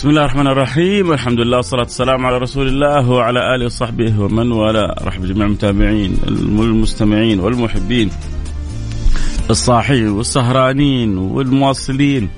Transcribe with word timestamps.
بسم 0.00 0.08
الله 0.08 0.24
الرحمن 0.24 0.46
الرحيم. 0.46 1.08
والحمد 1.08 1.40
لله 1.40 1.56
والصلاة 1.56 1.82
والسلام 1.82 2.26
على 2.26 2.38
رسول 2.38 2.68
الله 2.68 3.10
وعلى 3.10 3.54
آله 3.54 3.66
وصحبه 3.66 4.20
ومن 4.20 4.52
والاه. 4.52 4.94
رحب 5.04 5.26
جميع 5.26 5.46
المتابعين 5.46 6.16
والمستمعين 6.58 7.40
والمحبين 7.40 8.10
الصاحين 9.50 10.08
والسهرانين 10.08 11.18
والمواصلين 11.18 12.28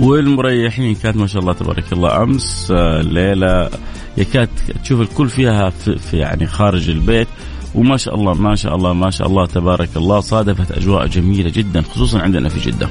والمريحين. 0.00 0.94
كانت 0.94 1.16
ما 1.16 1.26
شاء 1.26 1.42
الله 1.42 1.52
تبارك 1.52 1.92
الله 1.92 2.22
أمس 2.22 2.70
الليلة 2.70 3.70
يكاد 4.16 4.48
تشوف 4.84 5.00
الكل 5.00 5.28
فيها 5.28 5.70
في, 5.70 6.16
يعني 6.16 6.46
خارج 6.46 6.90
البيت. 6.90 7.28
وما 7.74 7.96
شاء 7.96 8.14
الله 8.14 8.34
ما 8.34 8.54
شاء 8.54 8.76
الله 8.76 8.92
ما 8.92 9.10
شاء 9.10 9.26
الله 9.26 9.46
تبارك 9.46 9.96
الله 9.96 10.20
صادفت 10.20 10.72
أجواء 10.72 11.06
جميلة 11.06 11.50
جدا 11.50 11.82
خصوصا 11.82 12.18
عندنا 12.18 12.48
في 12.48 12.70
جدة. 12.70 12.88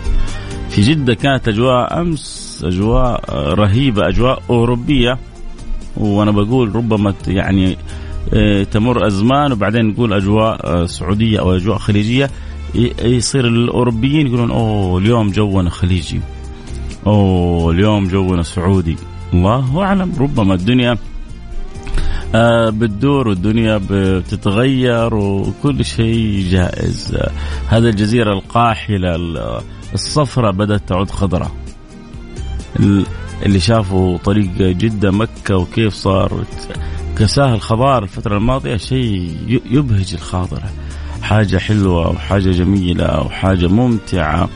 في 0.70 0.82
جدة 0.82 1.14
كانت 1.14 1.48
أجواء 1.48 2.04
أمس 2.56 2.64
أجواء 2.64 3.34
رهيبة 3.54 4.08
أجواء 4.08 4.42
أوروبية. 4.50 5.18
وأنا 5.98 6.32
بقول 6.32 6.76
ربما 6.76 7.14
يعني 7.28 7.78
آه، 8.34 8.64
تمر 8.64 9.08
أزمان 9.08 9.52
وبعدين 9.52 9.86
نقول 9.86 10.14
أجواء 10.14 10.68
آه، 10.68 10.86
سعودية 10.86 11.40
أو 11.40 11.56
أجواء 11.56 11.78
خليجية. 11.78 12.30
يصير 13.04 13.48
الأوروبيين 13.48 14.28
يقولون 14.28 14.52
أوه 14.52 15.00
اليوم 15.00 15.32
جونا 15.32 15.70
خليجي. 15.70 16.22
أوه 17.08 17.72
اليوم 17.72 18.08
جونا 18.08 18.44
سعودي. 18.44 18.96
الله 19.34 19.84
أعلم. 19.84 20.12
ربما 20.20 20.54
الدنيا 20.54 20.98
آه 22.36 22.70
بتدور 22.70 23.28
والدنيا 23.28 23.82
بتتغير 23.90 25.16
وكل 25.16 25.86
شيء 25.86 26.48
جائز. 26.50 27.16
آه 27.16 27.32
هذا 27.70 27.90
الجزيرة 27.90 28.34
القاحلة 28.34 29.16
الصفراء 29.94 30.52
بدأت 30.52 30.90
تعود 30.90 31.12
خضراء. 31.12 31.52
اللي 33.46 33.60
شافوا 33.60 34.18
طريق 34.18 34.52
جدة 34.58 35.12
مكة 35.12 35.58
وكيف 35.58 35.94
صار 35.94 36.46
كساه 37.18 37.54
الخضار 37.54 38.04
الفترة 38.04 38.38
الماضية 38.38 38.78
شيء 38.78 39.62
يبهج 39.72 40.14
الخاطر. 40.14 40.62
حاجة 41.22 41.58
حلوة 41.58 42.10
وحاجة 42.10 42.52
جميلة 42.52 43.22
وحاجة 43.22 43.68
ممتعة 43.68 44.50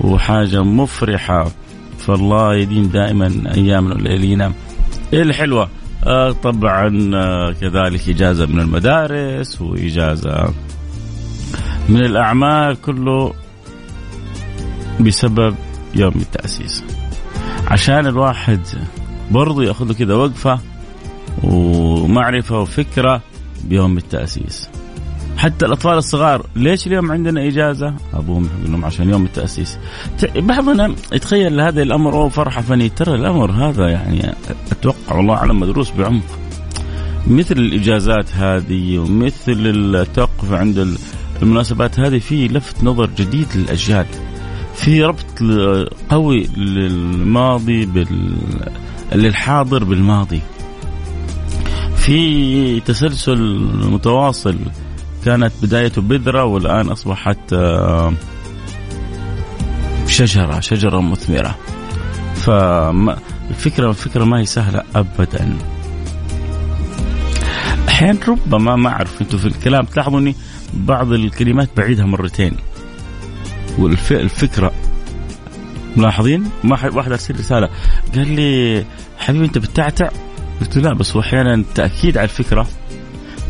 وحاجة 0.00 0.62
مفرحة. 0.62 1.50
فالله 1.98 2.54
يديم 2.54 2.86
دائما 2.88 3.54
أيامنا 3.54 3.94
وليالينا 3.94 4.52
الحلوة. 5.12 5.68
آه 6.04 6.30
طبعا 6.32 7.10
آه 7.14 7.52
كذلك 7.60 8.08
إجازة 8.08 8.46
من 8.46 8.60
المدارس 8.60 9.60
وإجازة 9.60 10.54
من 11.88 12.00
الأعمال 12.04 12.80
كله 12.80 13.32
بسبب 15.00 15.54
يوم 15.94 16.14
التأسيس. 16.16 16.84
عشان 17.66 18.06
الواحد 18.06 18.60
برضو 19.30 19.62
ياخذ 19.62 19.88
له 19.88 19.94
كذا 19.94 20.14
وقفة 20.14 20.58
ومعرفة 21.42 22.60
وفكرة 22.60 23.22
بيوم 23.64 23.98
التأسيس 23.98 24.68
حتى 25.36 25.66
الأطفال 25.66 25.98
الصغار 25.98 26.46
ليش 26.56 26.86
اليوم 26.86 27.12
عندنا 27.12 27.46
إجازة؟ 27.46 27.94
ابوهم 28.14 28.48
يقول 28.58 28.72
لهم 28.72 28.84
عشان 28.84 29.10
يوم 29.10 29.24
التأسيس. 29.24 29.78
بعضنا 30.36 30.94
يتخيل 31.12 31.60
هذا 31.60 31.82
الأمر 31.82 32.14
أو 32.14 32.28
فرحة 32.28 32.62
فني 32.62 32.88
ترى 32.88 33.14
الأمر 33.14 33.50
هذا 33.50 33.88
يعني 33.88 34.34
أتوقع 34.72 35.16
والله 35.16 35.34
أعلم 35.34 35.60
مدروس 35.60 35.90
بعمق. 35.90 36.22
مثل 37.26 37.54
الإجازات 37.54 38.34
هذه 38.34 38.98
ومثل 38.98 39.52
التوقف 39.66 40.52
عند 40.52 40.96
المناسبات 41.42 42.00
هذه 42.00 42.18
في 42.18 42.48
لفت 42.48 42.84
نظر 42.84 43.10
جديد 43.16 43.46
للأجيال. 43.54 44.06
في 44.76 45.02
ربط 45.02 45.42
قوي 46.10 46.46
للماضي 46.56 47.86
بال... 47.86 48.36
للحاضر 49.12 49.84
بالماضي. 49.84 50.40
في 51.96 52.80
تسلسل 52.80 53.58
متواصل 53.90 54.58
كانت 55.24 55.52
بدايته 55.62 56.02
بذرة 56.02 56.44
والآن 56.44 56.88
أصبحت 56.88 57.52
آه، 57.52 58.12
شجرة 60.06 60.60
شجرة 60.60 61.00
مثمرة. 61.00 61.58
فالفكرة 62.34 63.90
الفكرة 63.90 64.24
ما 64.24 64.40
هي 64.40 64.46
سهلة 64.46 64.82
أبدا. 64.94 65.56
أحيانا 67.88 68.20
ربما 68.28 68.76
ما 68.76 68.88
أعرف 68.88 69.22
أنتم 69.22 69.38
في 69.38 69.46
الكلام 69.46 69.84
تلاحظوا 69.84 70.20
أني 70.20 70.34
بعض 70.74 71.12
الكلمات 71.12 71.68
بعيدها 71.76 72.06
مرتين. 72.06 72.56
والفكرة 73.78 74.72
ملاحظين؟ 75.96 76.50
ما 76.64 76.90
واحد 76.94 77.12
أرسل 77.12 77.38
رسالة. 77.38 77.68
قال 78.14 78.28
لي 78.28 78.84
حبيبي 79.18 79.44
أنت 79.44 79.58
بتعتع؟ 79.58 80.08
قلت 80.60 80.76
له 80.76 80.82
لا 80.82 80.94
بس 80.94 81.16
هو 81.16 81.20
أحيانا 81.20 81.64
تأكيد 81.74 82.18
على 82.18 82.24
الفكرة 82.24 82.66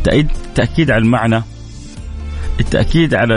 تأكيد 0.03 0.27
تأكيد 0.55 0.91
على 0.91 1.03
المعنى 1.03 1.43
التأكيد 2.59 3.13
على 3.13 3.35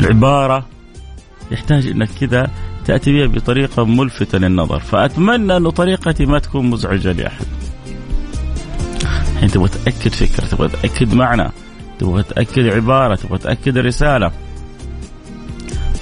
العبارة 0.00 0.66
يحتاج 1.50 1.86
إنك 1.86 2.08
كذا 2.20 2.50
تأتي 2.86 3.12
بها 3.12 3.26
بطريقة 3.26 3.84
ملفتة 3.84 4.38
للنظر. 4.38 4.80
فأتمنى 4.80 5.56
انه 5.56 5.70
طريقتي 5.70 6.26
ما 6.26 6.38
تكون 6.38 6.70
مزعجة 6.70 7.12
لأحد. 7.12 7.44
انت 9.42 9.54
تبغى 9.54 9.68
تأكد 9.68 10.12
فكرة 10.12 10.46
تبغى 10.46 10.68
تأكد 10.68 11.14
معنى. 11.14 11.52
تبغى 11.98 12.22
تأكد 12.22 12.66
عبارة 12.66 13.14
تبغى 13.14 13.38
تأكد 13.38 13.78
رسالة. 13.78 14.30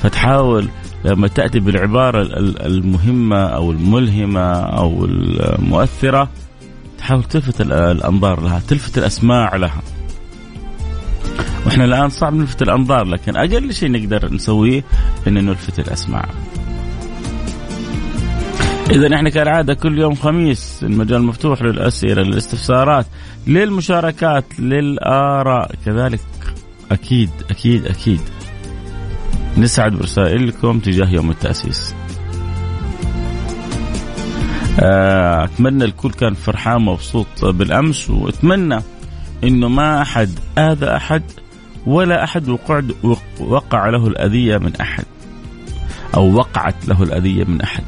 فتحاول 0.02 0.68
لما 1.04 1.28
تأتي 1.28 1.60
بالعبارة 1.60 2.22
المهمة 2.66 3.36
أو 3.36 3.70
الملهمة 3.70 4.52
أو 4.52 5.04
المؤثرة 5.04 6.28
تحاول 6.98 7.24
تلفت 7.24 7.60
الأنظار 7.60 8.40
لها 8.40 8.62
تلفت 8.68 8.98
الأسماع 8.98 9.56
لها. 9.56 9.82
وإحنا 11.66 11.84
الآن 11.84 12.08
صعب 12.08 12.34
نلفت 12.34 12.62
الأنظار 12.62 13.04
لكن 13.04 13.36
أقل 13.36 13.74
شيء 13.74 13.90
نقدر 13.90 14.34
نسويه 14.34 14.84
ان 15.26 15.34
نلفت 15.34 15.78
الأسماع. 15.78 16.28
إذا 18.90 19.14
إحنا 19.14 19.30
كالعادة 19.30 19.74
كل 19.74 19.98
يوم 19.98 20.14
خميس 20.14 20.78
المجال 20.82 21.22
مفتوح 21.22 21.62
للأسئلة 21.62 22.22
للاستفسارات 22.22 23.06
للمشاركات 23.46 24.60
للآراء. 24.60 25.70
كذلك 25.86 26.20
أكيد 26.90 27.30
أكيد 27.50 27.86
أكيد. 27.86 28.20
نسعد 29.58 29.92
برسائلكم 29.92 30.78
تجاه 30.78 31.08
يوم 31.08 31.30
التأسيس. 31.30 31.94
آه، 34.80 35.44
أتمنى 35.44 35.84
الكل 35.84 36.10
كان 36.10 36.34
فرحان 36.34 36.82
مبسوط 36.82 37.44
بالأمس 37.44 38.10
وأتمنى 38.10 38.78
إنه 39.44 39.68
ما 39.68 40.02
أحد 40.02 40.30
آذى 40.58 40.86
أحد 40.86 41.22
ولا 41.86 42.24
أحد 42.24 42.48
وقع, 42.48 42.82
وقع 43.40 43.88
له 43.88 44.06
الأذية 44.06 44.58
من 44.58 44.76
أحد 44.76 45.04
أو 46.14 46.34
وقعت 46.34 46.88
له 46.88 47.02
الأذية 47.02 47.44
من 47.44 47.60
أحد. 47.60 47.84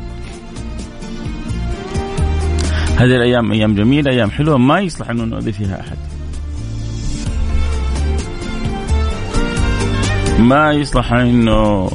هذه 2.96 3.16
الأيام 3.16 3.52
أيام 3.52 3.74
جميلة 3.74 4.10
أيام 4.10 4.30
حلوة 4.30 4.58
ما 4.58 4.80
يصلح 4.80 5.10
أنه 5.10 5.24
نؤذي 5.24 5.52
فيها 5.52 5.80
أحد. 5.80 5.96
ما 10.38 10.72
يصلح 10.72 11.12
أنه 11.12 11.88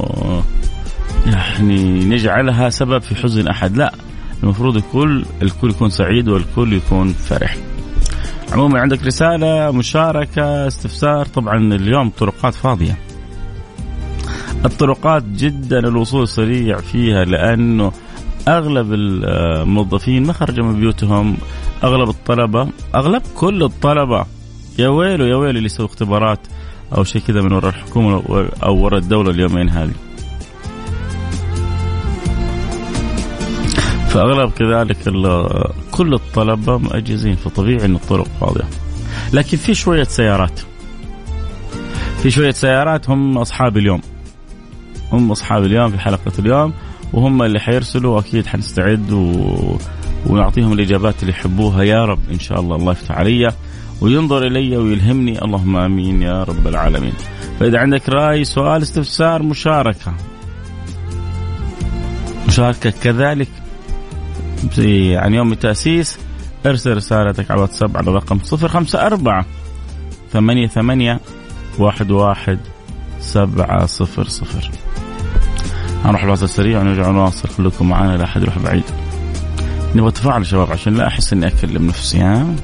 يعني 1.26 2.04
نجعلها 2.04 2.70
سبب 2.70 3.02
في 3.02 3.14
حزن 3.14 3.48
أحد 3.48 3.76
لا. 3.76 3.92
المفروض 4.42 4.76
الكل 4.76 5.24
الكل 5.42 5.70
يكون 5.70 5.90
سعيد 5.90 6.28
والكل 6.28 6.72
يكون 6.72 7.12
فرح. 7.12 7.56
عموما 8.52 8.80
عندك 8.80 9.06
رسالة 9.06 9.70
مشاركة 9.70 10.66
استفسار 10.66 11.26
طبعا 11.26 11.74
اليوم 11.74 12.10
طرقات 12.10 12.54
فاضية. 12.54 12.98
الطرقات 14.64 15.24
جدا 15.24 15.78
الوصول 15.78 16.28
سريع 16.28 16.76
فيها 16.78 17.24
لأنه 17.24 17.92
أغلب 18.48 18.92
الموظفين 18.92 20.26
ما 20.26 20.32
خرجوا 20.32 20.64
من 20.64 20.80
بيوتهم 20.80 21.36
أغلب 21.84 22.08
الطلبة 22.08 22.68
أغلب 22.94 23.22
كل 23.36 23.62
الطلبة 23.62 24.26
يا 24.78 24.88
ويلو 24.88 25.24
يا 25.24 25.36
ويلو 25.36 25.50
اللي 25.50 25.66
يسوي 25.66 25.86
اختبارات 25.86 26.40
أو 26.96 27.04
شيء 27.04 27.22
كذا 27.22 27.40
من 27.40 27.52
وراء 27.52 27.68
الحكومة 27.68 28.22
أو 28.62 28.76
وراء 28.76 28.98
الدولة 28.98 29.30
اليومين 29.30 29.68
هذه 29.68 29.92
فأغلب 34.08 34.50
كذلك 34.50 34.96
كل 35.90 36.14
الطلبة 36.14 36.78
مأجزين 36.78 37.36
فطبيعي 37.36 37.84
إن 37.84 37.94
الطرق 37.94 38.26
فاضيه. 38.40 38.64
لكن 39.32 39.56
في 39.56 39.74
شوية 39.74 40.02
سيارات. 40.02 40.60
في 42.22 42.30
شوية 42.30 42.50
سيارات 42.50 43.10
هم 43.10 43.38
أصحاب 43.38 43.76
اليوم. 43.76 44.00
هم 45.12 45.30
أصحاب 45.30 45.64
اليوم 45.64 45.90
في 45.90 45.98
حلقة 45.98 46.32
اليوم 46.38 46.72
وهم 47.12 47.42
اللي 47.42 47.60
حيرسلوا 47.60 48.16
واكيد 48.16 48.46
حنستعد 48.46 49.12
و... 49.12 49.76
ونعطيهم 50.26 50.72
الإجابات 50.72 51.22
اللي 51.22 51.32
يحبوها. 51.32 51.82
يا 51.82 52.04
رب 52.04 52.18
إن 52.32 52.38
شاء 52.38 52.60
الله 52.60 52.76
الله 52.76 52.92
يفتح 52.92 53.12
علي 53.12 53.52
وينظر 54.00 54.46
إلي 54.46 54.76
ويلهمني. 54.76 55.44
اللهم 55.44 55.76
آمين 55.76 56.22
يا 56.22 56.42
رب 56.42 56.66
العالمين. 56.66 57.12
فإذا 57.60 57.78
عندك 57.78 58.08
رأي 58.08 58.44
سؤال 58.44 58.82
استفسار 58.82 59.42
مشاركة. 59.42 60.14
مشاركة 62.48 62.90
كذلك 62.90 63.48
عن 65.16 65.34
يوم 65.34 65.52
التأسيس 65.52 66.18
ارسل 66.66 66.96
رسالتك 66.96 67.50
على 67.50 67.58
الواتساب 67.58 67.96
على 67.96 68.10
رقم 68.10 68.38
054 68.52 69.44
ثمانية 70.32 70.66
ثمانية 70.66 71.20
واحد 71.78 72.10
واحد 72.10 72.58
سبعة 73.20 73.86
صفر 73.86 74.28
صفر. 74.28 74.70
هنروح 76.04 76.22
الوصل 76.22 76.48
سريع 76.48 76.80
ونرجع 76.80 77.10
نواصل 77.10 77.48
خليكم 77.48 77.88
معنا 77.88 78.16
لا 78.16 78.24
أحد 78.24 78.42
يروح 78.42 78.58
بعيد. 78.58 78.84
نبغى 79.94 80.10
تفاعل 80.10 80.46
شباب 80.46 80.72
عشان 80.72 80.94
لا 80.94 81.06
أحس 81.06 81.32
إني 81.32 81.46
أكلم 81.46 81.86
نفسي 81.86 82.20
ها؟ 82.20 82.54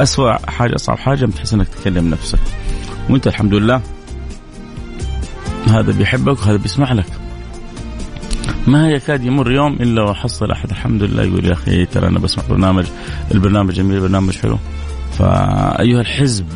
أسوأ 0.00 0.50
حاجة 0.50 0.74
أصعب 0.74 0.98
حاجة 0.98 1.26
بتحس 1.26 1.54
إنك 1.54 1.68
تكلم 1.68 2.10
نفسك. 2.10 2.38
وأنت 3.10 3.26
الحمد 3.26 3.54
لله 3.54 3.82
هذا 5.66 5.92
بيحبك 5.92 6.38
وهذا 6.38 6.56
بيسمح 6.56 6.92
لك. 6.92 7.06
ما 8.66 8.90
يكاد 8.90 9.24
يمر 9.24 9.52
يوم 9.52 9.72
إلا 9.72 10.02
وحصل 10.02 10.50
أحد. 10.50 10.70
الحمد 10.70 11.02
لله. 11.02 11.22
يقول 11.22 11.44
يا 11.44 11.52
أخي 11.52 11.86
ترى 11.86 12.08
أنا 12.08 12.18
بسمع 12.18 12.44
برنامج 12.48 12.86
البرنامج 13.34 13.74
جميل 13.74 13.96
البرنامج 13.96 14.38
حلو. 14.38 14.58
فأيها 15.18 16.00
الحزب 16.00 16.46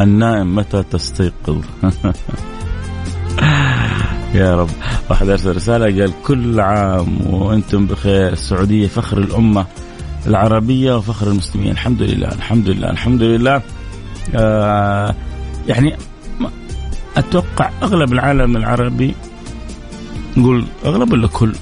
النائم 0.00 0.56
متى 0.56 0.82
تستيقظ؟ 0.82 1.64
يا 4.34 4.54
رب. 4.56 4.68
واحد 5.10 5.28
أرسل 5.28 5.56
رسالة 5.56 5.84
قال 5.84 6.12
كل 6.22 6.60
عام 6.60 7.18
وأنتم 7.26 7.86
بخير 7.86 8.32
السعودية 8.32 8.86
فخر 8.86 9.18
الأمة 9.18 9.66
العربية 10.26 10.96
وفخر 10.96 11.26
المسلمين. 11.26 11.70
الحمد 11.70 12.02
لله 12.02 12.28
الحمد 12.28 12.68
لله 12.68 12.90
الحمد 12.90 13.22
لله. 13.22 13.62
آه 14.34 15.14
يعني 15.68 15.96
أتوقع 17.16 17.70
أغلب 17.82 18.12
العالم 18.12 18.56
العربي 18.56 19.14
نقول 20.36 20.64
أغلب 20.84 21.12
ولا 21.12 21.26
كل؟ 21.28 21.52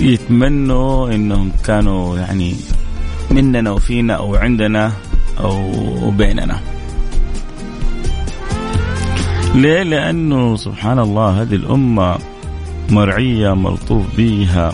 يتمنوا 0.00 1.14
إنهم 1.14 1.52
كانوا 1.66 2.18
يعني 2.18 2.54
مننا 3.30 3.70
وفينا 3.70 4.14
أو 4.14 4.34
عندنا 4.34 4.92
أو 5.40 6.10
بيننا. 6.10 6.60
ليه؟ 9.54 9.82
لأنه 9.82 10.56
سبحان 10.56 10.98
الله 10.98 11.42
هذه 11.42 11.54
الأمة 11.54 12.18
مرعية 12.90 13.54
ملطوف 13.54 14.16
بها 14.16 14.72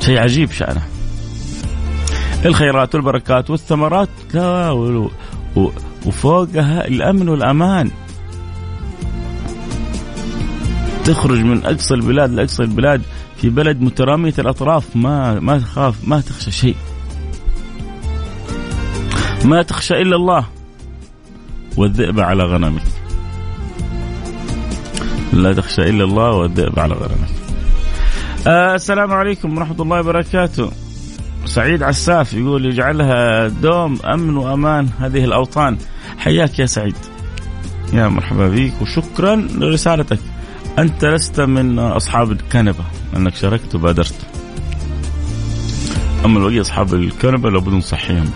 شيء 0.00 0.18
عجيب 0.18 0.50
شأنه. 0.50 0.82
الخيرات 2.44 2.94
والبركات 2.94 3.50
والثمرات 3.50 4.08
لا 4.34 4.70
وفوقها 6.06 6.88
الأمن 6.88 7.28
والأمان. 7.28 7.90
تخرج 11.04 11.40
من 11.40 11.64
أقصى 11.64 11.94
البلاد 11.94 12.30
لأقصى 12.30 12.62
البلاد 12.62 13.02
في 13.36 13.50
بلد 13.50 13.80
مترامية 13.80 14.34
الأطراف 14.38 14.96
ما 14.96 15.40
ما 15.40 15.58
تخاف 15.58 15.94
ما 16.04 16.20
تخشى 16.20 16.50
شيء. 16.50 16.76
ما 19.44 19.62
تخشى 19.62 20.02
إلا 20.02 20.16
الله. 20.16 20.44
والذئب 21.76 22.20
على 22.20 22.44
غنمك. 22.44 22.99
لا 25.32 25.52
تخشى 25.52 25.82
إلا 25.82 26.04
الله 26.04 26.30
والذئب 26.30 26.78
على 26.78 26.94
غنمك. 26.94 27.30
آه 28.46 28.74
السلام 28.74 29.12
عليكم 29.12 29.58
ورحمة 29.58 29.82
الله 29.82 30.00
وبركاته. 30.00 30.70
سعيد 31.44 31.82
عساف 31.82 32.34
يقول 32.34 32.66
يجعلها 32.66 33.48
دوم 33.48 33.98
أمن 34.14 34.36
وأمان 34.36 34.88
هذه 35.00 35.24
الأوطان. 35.24 35.78
حياك 36.18 36.58
يا 36.58 36.66
سعيد. 36.66 36.96
يا 37.92 38.08
مرحبا 38.08 38.48
بك 38.48 38.72
وشكرا 38.82 39.36
لرسالتك. 39.36 40.18
أنت 40.78 41.04
لست 41.04 41.40
من 41.40 41.78
أصحاب 41.78 42.32
الكنبة 42.32 42.84
أنك 43.16 43.34
شاركت 43.34 43.74
وبادرت 43.74 44.14
أما 46.24 46.38
البقية 46.38 46.60
أصحاب 46.60 46.94
الكنبة 46.94 47.50
لابد 47.50 47.72
نصحيهم 47.72 48.30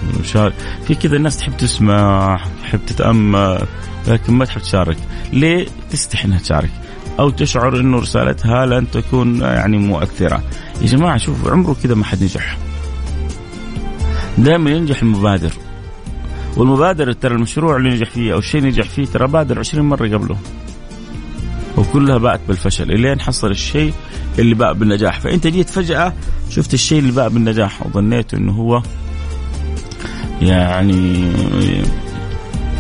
في 0.87 0.95
كذا 0.95 1.17
الناس 1.17 1.37
تحب 1.37 1.57
تسمع 1.57 2.41
تحب 2.63 2.81
تتأمل 2.87 3.67
لكن 4.09 4.33
ما 4.33 4.45
تحب 4.45 4.61
تشارك 4.61 4.97
ليه 5.33 5.67
تستحي 5.91 6.29
أنها 6.29 6.39
تشارك 6.39 6.71
أو 7.19 7.31
تشعر 7.31 7.81
أنه 7.81 7.99
رسالتها 7.99 8.67
لن 8.67 8.91
تكون 8.91 9.41
يعني 9.41 9.79
مؤثرة. 9.79 10.43
يا 10.81 10.87
جماعة 10.87 11.17
شوف 11.17 11.49
عمره 11.49 11.77
كذا 11.83 11.95
ما 11.95 12.05
حد 12.05 12.23
نجح. 12.23 12.59
دائما 14.39 14.71
ينجح 14.71 15.03
المبادر. 15.03 15.53
والمبادر 16.57 17.13
ترى 17.13 17.35
المشروع 17.35 17.77
اللي 17.77 17.91
نجح 17.91 18.11
فيه 18.11 18.33
أو 18.33 18.39
الشيء 18.39 18.61
اللي 18.61 18.71
نجح 18.71 18.89
فيه 18.89 19.05
ترى 19.05 19.27
بادر 19.27 19.59
20 19.59 19.89
مرة 19.89 20.09
قبله. 20.09 20.37
وكلها 21.77 22.19
باءت 22.19 22.41
بالفشل. 22.49 22.93
الين 22.93 23.21
حصل 23.21 23.51
الشيء 23.51 23.93
اللي 24.39 24.55
باء 24.55 24.73
بالنجاح. 24.73 25.21
فأنت 25.21 25.47
جيت 25.47 25.71
فجأة 25.71 26.13
شفت 26.51 26.75
الشيء 26.75 26.99
اللي 26.99 27.13
باء 27.13 27.29
بالنجاح 27.29 27.87
وظنيت 27.87 28.35
إنه 28.35 28.53
هو 28.53 28.83
يعني 30.43 31.33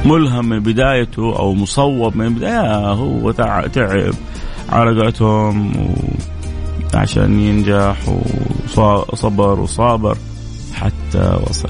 ملهم 0.04 0.49
من 0.49 0.61
بدايته 0.61 1.38
أو 1.38 1.54
مصوب 1.54 2.16
من 2.16 2.34
بداية 2.34 2.92
هو 2.92 3.30
تعب 3.30 4.14
عرقتهم 4.68 5.73
عشان 6.94 7.40
ينجح 7.40 7.96
وصبر 8.76 9.61
وصابر 9.61 10.18
حتى 10.75 11.38
وصل. 11.49 11.68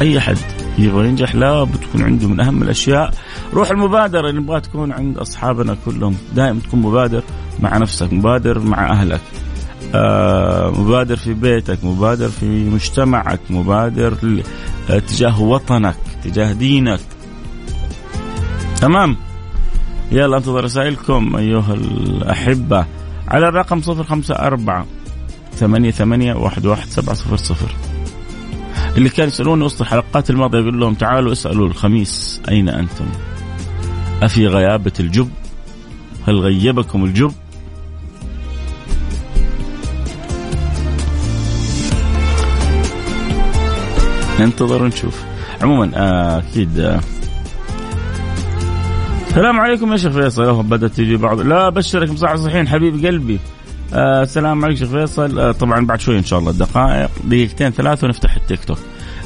أي 0.00 0.20
حد 0.20 0.36
يبغى 0.78 1.08
ينجح 1.08 1.34
لابد 1.34 1.76
تكون 1.76 2.02
عنده 2.02 2.28
من 2.28 2.40
أهم 2.40 2.62
الأشياء. 2.62 3.14
روح 3.54 3.70
المبادرة 3.70 4.30
اللي 4.30 4.40
نبغاها 4.40 4.60
تكون 4.60 4.92
عند 4.92 5.18
أصحابنا 5.18 5.76
كلهم. 5.84 6.16
دائما 6.34 6.60
تكون 6.60 6.80
مبادر 6.80 7.22
مع 7.60 7.78
نفسك 7.78 8.12
مبادر 8.12 8.58
مع 8.58 8.92
أهلك. 8.92 9.20
مبادر 10.80 11.16
في 11.16 11.34
بيتك 11.34 11.84
مبادر 11.84 12.28
في 12.28 12.46
مجتمعك 12.46 13.40
مبادر 13.50 14.42
تجاه 14.88 15.42
وطنك 15.42 15.96
تجاه 16.24 16.52
دينك. 16.52 17.00
تمام؟ 18.80 19.16
يلا 20.12 20.36
انتظر 20.36 20.64
رسائلكم 20.64 21.36
أيها 21.36 21.74
الأحبة 21.74 22.86
على 23.28 23.48
الرقم 23.48 23.80
054 23.88 24.86
ثمانية 25.54 25.90
ثمانية 25.90 26.34
واحد 26.34 26.66
واحد 26.66 26.88
سبعة 26.88 27.14
صفر 27.14 27.36
صفر. 27.36 27.74
اللي 28.96 29.08
كانوا 29.08 29.32
يسألوني 29.32 29.64
وسط 29.64 29.80
الحلقات 29.80 30.30
الماضية 30.30 30.58
يقول 30.58 30.80
لهم 30.80 30.94
تعالوا 30.94 31.32
اسألوا 31.32 31.66
الخميس 31.66 32.40
أين 32.48 32.68
أنتم؟ 32.68 33.06
أفي 34.22 34.46
غيابة 34.46 34.92
الجب؟ 35.00 35.30
هل 36.28 36.38
غيبكم 36.38 37.04
الجب؟ 37.04 37.32
ننتظر 44.40 44.82
ونشوف. 44.82 45.24
عموما 45.62 45.90
آه 45.94 46.38
أكيد 46.38 46.78
آه. 46.78 47.00
السلام 49.28 49.60
عليكم 49.60 49.92
يا 49.92 49.96
شيخ 49.96 50.12
فيصل. 50.12 50.62
بدأت 50.62 50.90
تجي 50.90 51.16
بعض 51.16 51.40
لا 51.40 51.68
بشرك 51.68 52.10
بصحة 52.10 52.36
صحيين 52.36 52.68
حبيب 52.68 53.06
قلبي. 53.06 53.38
آه 53.94 54.22
السلام 54.22 54.64
عليكم 54.64 54.80
شيخ 54.80 54.88
فيصل. 54.88 55.38
آه 55.38 55.52
طبعا 55.52 55.86
بعد 55.86 56.00
شوي 56.00 56.18
إن 56.18 56.24
شاء 56.24 56.38
الله 56.38 56.52
دقائق 56.52 57.10
دقيقتين 57.24 57.70
ثلاثة 57.70 58.06
ونفتح 58.06 58.36
التيك 58.36 58.64
توك. 58.64 58.78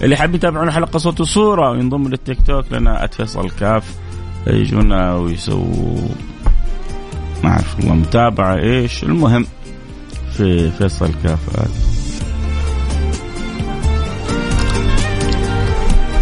اللي 0.03 0.17
حاب 0.17 0.35
يتابعون 0.35 0.71
حلقة 0.71 0.99
صوت 0.99 1.21
وصورة 1.21 1.71
وينضم 1.71 2.09
للتيك 2.09 2.39
توك 2.47 2.65
لنا 2.73 3.07
@فيصل 3.07 3.51
كاف. 3.51 3.85
يجونا 4.47 5.15
ويسووا 5.15 6.09
ما 7.45 7.51
أعرف 7.51 7.77
والله 7.79 7.95
متابعة 7.95 8.57
إيش. 8.57 9.05
المهم 9.05 9.47
في 10.37 10.71
فيصل 10.71 11.11
كاف. 11.25 11.39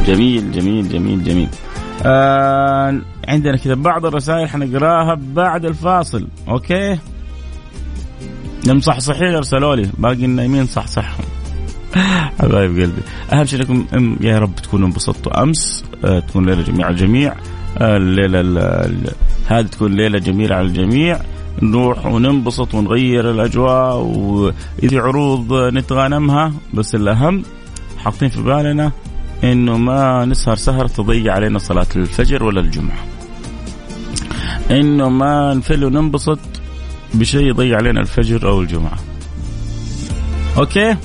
جميل 0.09 0.53
جميل 0.53 0.88
جميل 0.88 1.25
جميل. 1.25 1.49
آه 2.03 3.00
عندنا 3.29 3.57
كذا 3.57 3.75
بعض 3.75 4.07
الرسائل 4.07 4.49
حنقراها 4.49 5.19
بعد 5.35 5.65
الفاصل 5.65 6.27
أوكي؟ 6.49 6.99
المصحصحين 8.69 9.35
ارسلوا 9.35 9.77
لي 9.77 9.88
باقي 9.99 10.25
النايمين 10.25 10.67
صحصحهم. 10.67 11.25
حبايب 12.41 12.71
قلبي. 12.81 13.03
أهم 13.33 13.45
شيء 13.45 13.61
إنكم 13.61 14.17
يا 14.21 14.38
رب 14.38 14.57
تكونوا 14.57 14.87
انبسطتوا. 14.87 15.43
أمس 15.43 15.85
آه 16.05 16.21
تكون 16.21 16.47
ليلة 16.47 16.62
جميله 16.62 16.85
على 16.85 16.93
الجميع. 16.93 17.35
آه 17.79 17.97
الليلة 17.97 18.41
هذه 19.47 19.67
تكون 19.67 19.93
ليلة 19.93 20.19
جميلة 20.19 20.55
على 20.55 20.67
الجميع. 20.67 21.21
نروح 21.62 22.07
وننبسط 22.07 22.75
ونغير 22.75 23.31
الأجواء 23.31 23.97
واذا 23.97 25.00
عروض 25.00 25.53
نتغانمها 25.53 26.53
بس 26.75 26.95
الأهم 26.95 27.43
حاطين 27.99 28.29
في 28.29 28.43
بالنا 28.43 28.93
إنه 29.45 29.78
ما 29.78 30.25
نسهر 30.25 30.57
سهر 30.57 30.88
تضيع 30.88 31.35
علينا 31.35 31.59
صلاة 31.59 31.87
الفجر 31.97 32.42
ولا 32.42 32.61
الجمعة. 32.61 33.04
إنه 34.71 35.09
ما 35.09 35.54
نفل 35.54 35.85
وننبسط 35.85 36.38
بشيء 37.14 37.47
يضيع 37.47 37.76
علينا 37.76 38.00
الفجر 38.00 38.49
أو 38.49 38.61
الجمعة. 38.61 38.99
OK؟ 40.59 40.97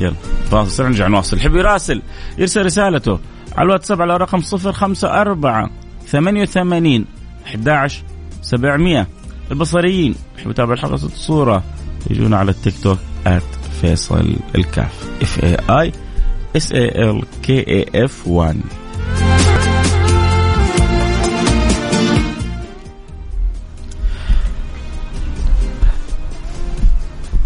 يلا 0.00 0.14
فاصل 0.50 0.84
نرجع 0.84 1.08
نواصل، 1.08 1.36
يحب 1.36 1.56
يراسل 1.56 2.02
يرسل 2.38 2.64
رسالته 2.64 3.18
على 3.56 3.66
الواتساب 3.66 4.02
على 4.02 4.16
رقم 4.16 4.38
054 4.38 5.70
88 6.06 7.04
11 7.46 8.02
700 8.42 9.06
البصريين 9.50 10.14
يحب 10.38 10.50
يتابع 10.50 10.72
الحلقة 10.72 10.94
الصورة 10.94 11.62
يجونا 12.10 12.36
على 12.36 12.50
التيك 12.50 12.74
توك 12.82 12.98
فيصل 13.80 14.36
الكاف 14.54 15.08
F 15.22 15.44
A 15.44 15.56
I 15.80 15.92
S 16.56 16.72
A 16.72 17.10
L 17.10 17.22
K 17.42 17.58
A 17.68 18.04
F 18.04 18.28
1 18.28 18.60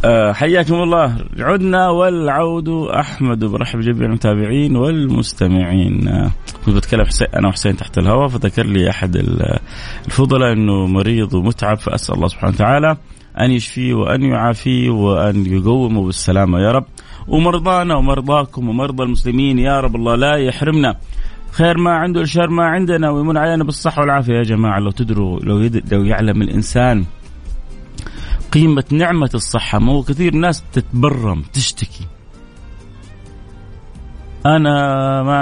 أه 0.04 0.32
حياكم 0.32 0.74
الله. 0.74 1.16
عدنا 1.38 1.88
والعود. 1.88 2.68
أحمد 2.88 3.44
برحب 3.44 3.80
جميع 3.80 4.06
المتابعين 4.06 4.76
والمستمعين. 4.76 6.30
كنت 6.66 6.76
بتكلم 6.76 7.04
أنا 7.36 7.48
وحسين 7.48 7.76
تحت 7.76 7.98
الهواء 7.98 8.28
فذكر 8.28 8.66
لي 8.66 8.90
أحد 8.90 9.16
الفضلاء 10.06 10.52
أنه 10.52 10.86
مريض 10.86 11.34
ومتعب 11.34 11.78
فأسأل 11.78 12.14
الله 12.14 12.28
سبحانه 12.28 12.54
وتعالى 12.54 12.96
أن 13.40 13.50
يشفيه 13.50 13.94
وأن 13.94 14.22
يعافيه 14.22 14.90
وأن 14.90 15.46
يقومه 15.46 16.04
بالسلامة. 16.06 16.60
يا 16.60 16.72
رب. 16.72 16.84
ومرضانا 17.28 17.94
ومرضاكم 17.96 18.68
ومرضى 18.68 19.02
المسلمين 19.02 19.58
يا 19.58 19.80
رب 19.80 19.96
الله 19.96 20.14
لا 20.14 20.34
يحرمنا. 20.36 20.96
خير 21.50 21.78
ما 21.78 21.90
عنده 21.90 22.20
الشر 22.20 22.50
ما 22.50 22.64
عندنا 22.66 23.10
ويمن 23.10 23.36
علينا 23.36 23.64
بالصحة 23.64 24.00
والعافية 24.00 24.32
يا 24.32 24.42
جماعة. 24.42 24.78
لو 24.78 24.90
تدروا 24.90 25.40
لو, 25.40 25.60
يد... 25.60 25.94
لو 25.94 26.04
يعلم 26.04 26.42
الإنسان 26.42 27.04
قيمة 28.52 28.84
نعمة 28.92 29.30
الصحة 29.34 29.78
ما 29.78 29.92
هو 29.92 30.02
كثير 30.02 30.34
ناس 30.34 30.64
تتبرم 30.72 31.42
تشتكي. 31.52 32.06
أنا 34.46 34.72
ما 35.22 35.40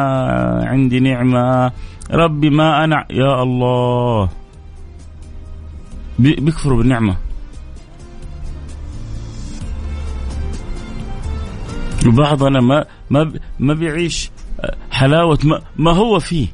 عندي 0.66 1.00
نعمة 1.00 1.72
ربي 2.10 2.50
ما 2.50 2.84
أنا 2.84 3.04
يا 3.10 3.42
الله. 3.42 4.28
بيكفروا 6.18 6.78
بالنعمة. 6.78 7.16
وبعضنا 12.08 12.60
ما 12.60 12.84
ما 13.10 13.32
ما 13.58 13.74
بيعيش 13.74 14.30
حلاوة 14.90 15.38
ما, 15.44 15.62
ما 15.76 15.92
هو 15.92 16.18
فيه. 16.18 16.48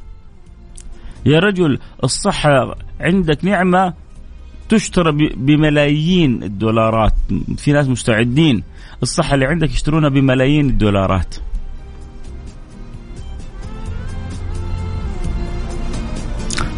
يا 1.25 1.39
رجل 1.39 1.79
الصحة 2.03 2.75
عندك 2.99 3.45
نعمة 3.45 3.93
تشترى 4.69 5.11
بملايين 5.35 6.43
الدولارات. 6.43 7.13
في 7.57 7.71
ناس 7.71 7.87
مستعدين. 7.87 8.63
الصحة 9.03 9.33
اللي 9.33 9.45
عندك 9.45 9.69
يشترونها 9.69 10.09
بملايين 10.09 10.69
الدولارات. 10.69 11.35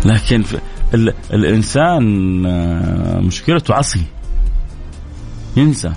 لكن 0.05 0.43
الإنسان 1.33 2.45
آه، 2.45 3.19
مشكلته 3.19 3.73
عصي. 3.73 4.03
ينسى. 5.57 5.93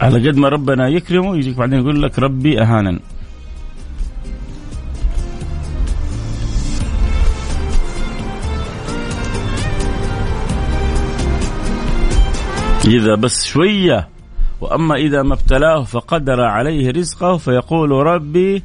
على 0.00 0.28
قد 0.28 0.36
ما 0.36 0.48
ربنا 0.48 0.88
يكرمه 0.88 1.36
يجيك 1.36 1.56
بعدين 1.56 1.78
يقول 1.78 2.02
لك 2.02 2.18
ربي 2.18 2.62
اهانا 2.62 3.00
إذا 12.86 13.14
بس 13.14 13.44
شوية 13.44 14.08
وأما 14.60 14.94
إذا 14.94 15.22
ما 15.22 15.34
ابتلاه 15.34 15.82
فقدر 15.82 16.40
عليه 16.40 16.90
رزقه 16.90 17.36
فيقول 17.36 17.90
ربي 17.90 18.62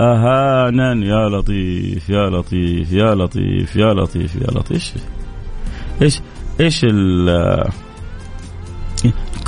أهانا 0.00 1.06
يا 1.06 1.28
لطيف 1.28 2.08
يا 2.08 2.30
لطيف 2.30 2.92
يا 2.92 3.14
لطيف 3.14 3.76
يا 3.76 3.94
لطيف 3.94 4.36
يا 4.36 4.46
لطيف. 4.46 4.94
إيش 6.02 6.20
إيش 6.60 6.84
إيش 6.84 6.84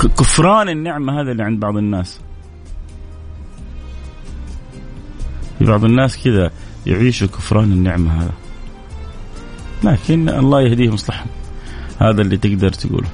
كفران 0.07 0.69
النعمة 0.69 1.21
هذا 1.21 1.31
اللي 1.31 1.43
عند 1.43 1.59
بعض 1.59 1.77
الناس. 1.77 2.19
في 5.59 5.65
بعض 5.65 5.85
الناس 5.85 6.23
كذا 6.23 6.51
يعيشوا 6.85 7.27
كفران 7.27 7.71
النعمة 7.71 8.21
هذا. 8.21 8.33
لكن 9.83 10.29
الله 10.29 10.61
يهديهم 10.61 10.93
يصلحهم 10.93 11.27
هذا 11.99 12.21
اللي 12.21 12.37
تقدر 12.37 12.69
تقوله. 12.69 13.09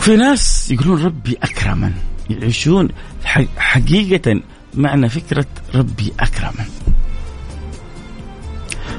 في 0.00 0.16
ناس 0.16 0.70
يقولون 0.70 1.04
ربي 1.04 1.36
أكرمن. 1.42 1.92
يعيشون 2.30 2.88
حقيقة 3.56 4.40
معنى 4.74 5.08
فكرة 5.08 5.46
ربي 5.74 6.12
أكرمن. 6.20 6.66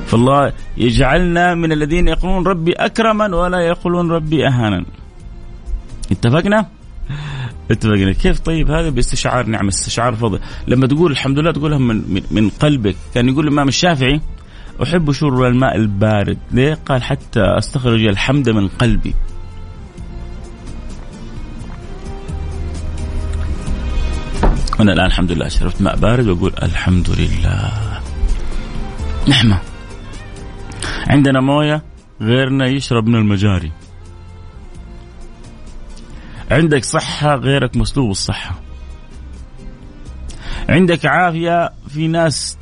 فالله 0.07 0.53
يجعلنا 0.77 1.55
من 1.55 1.71
الذين 1.71 2.07
يقولون 2.07 2.47
ربي 2.47 2.73
أكرما 2.73 3.35
ولا 3.35 3.59
يقولون 3.59 4.11
ربي 4.11 4.47
أهانا 4.47 4.85
اتفقنا؟ 6.11 6.69
اتفقنا. 7.71 8.13
كيف 8.13 8.39
طيب 8.39 8.71
هذا 8.71 8.89
باستشعار 8.89 9.45
نعم 9.45 9.67
استشعار 9.67 10.15
فضل 10.15 10.39
لما 10.67 10.87
تقول 10.87 11.11
الحمد 11.11 11.39
لله 11.39 11.51
تقولها 11.51 11.77
من, 11.77 12.23
من, 12.31 12.49
قلبك. 12.49 12.95
كان 13.13 13.29
يقول 13.29 13.47
الإمام 13.47 13.67
الشافعي 13.67 14.21
أحب 14.83 15.11
شرب 15.11 15.41
الماء 15.41 15.75
البارد. 15.75 16.37
ليه؟ 16.51 16.73
قال 16.73 17.03
حتى 17.03 17.41
أستخرج 17.41 18.05
الحمد 18.05 18.49
من 18.49 18.67
قلبي. 18.67 19.15
وأنا 24.79 24.93
الآن 24.93 25.05
الحمد 25.05 25.31
لله 25.31 25.47
شربت 25.47 25.81
ماء 25.81 25.95
بارد 25.95 26.27
وأقول 26.27 26.53
الحمد 26.63 27.09
لله. 27.09 27.71
نعمه 29.27 29.59
عندنا 31.07 31.41
موية 31.41 31.83
غيرنا 32.21 32.67
يشرب 32.67 33.07
من 33.07 33.15
المجاري. 33.15 33.71
عندك 36.51 36.83
صحة 36.83 37.35
غيرك 37.35 37.77
مسلوب 37.77 38.11
الصحة. 38.11 38.61
عندك 40.69 41.05
عافية 41.05 41.71
في 41.87 42.07
ناس 42.07 42.57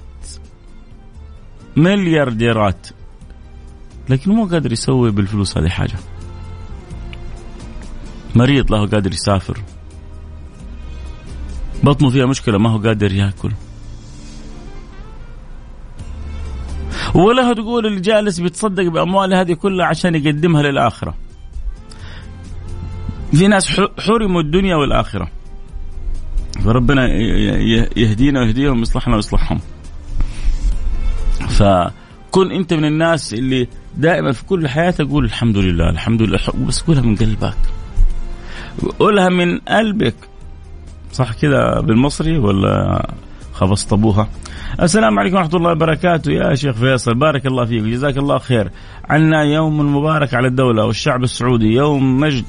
مليارديرات 1.75 2.87
لكن 4.09 4.31
مو 4.31 4.45
قادر 4.45 4.71
يسوي 4.71 5.11
بالفلوس 5.11 5.57
هذه 5.57 5.69
حاجة. 5.69 5.95
مريض 8.35 8.71
له 8.71 8.87
قادر 8.87 9.11
يسافر. 9.11 9.61
بطنه 11.83 12.09
فيها 12.09 12.25
مشكلة 12.25 12.57
ما 12.57 12.69
هو 12.69 12.77
قادر 12.77 13.13
ياكل. 13.13 13.51
ولا 17.15 17.53
تقول 17.53 17.85
اللي 17.85 18.01
جالس 18.01 18.39
بيتصدق 18.39 18.83
بأمواله 18.83 19.41
هذه 19.41 19.53
كلها 19.53 19.85
عشان 19.85 20.15
يقدمها 20.15 20.61
للآخرة. 20.61 21.15
في 23.33 23.47
ناس 23.47 23.81
حرموا 23.99 24.41
الدنيا 24.41 24.75
والآخرة. 24.75 25.27
فربنا 26.63 27.07
يهدينا 27.97 28.39
ويهديهم 28.39 28.79
ويصلحنا 28.79 29.15
ويصلحهم. 29.15 29.59
فكن 31.49 32.51
أنت 32.51 32.73
من 32.73 32.85
الناس 32.85 33.33
اللي 33.33 33.67
دائما 33.97 34.31
في 34.31 34.45
كل 34.45 34.67
حياتك 34.67 35.07
قول 35.07 35.25
الحمد 35.25 35.57
لله 35.57 35.89
الحمد 35.89 36.21
لله 36.21 36.39
بس 36.67 36.81
قولها 36.81 37.01
من 37.01 37.15
قلبك. 37.15 37.57
قولها 38.99 39.29
من 39.29 39.59
قلبك. 39.59 40.15
صح 41.11 41.33
كذا 41.33 41.79
بالمصري 41.79 42.37
ولا 42.37 43.07
خبصت 43.53 43.93
ابوها 43.93 44.29
السلام 44.81 45.19
عليكم 45.19 45.35
ورحمة 45.35 45.55
الله 45.55 45.71
وبركاته. 45.71 46.31
يا 46.31 46.55
شيخ 46.55 46.75
فيصل 46.75 47.13
بارك 47.13 47.45
الله 47.45 47.65
فيك 47.65 47.83
جزاك 47.83 48.17
الله 48.17 48.37
خير. 48.37 48.71
عنا 49.09 49.43
يوم 49.43 49.95
مبارك 49.95 50.33
على 50.33 50.47
الدولة 50.47 50.85
والشعب 50.85 51.23
السعودي 51.23 51.73
يوم 51.73 52.19
مجد 52.19 52.45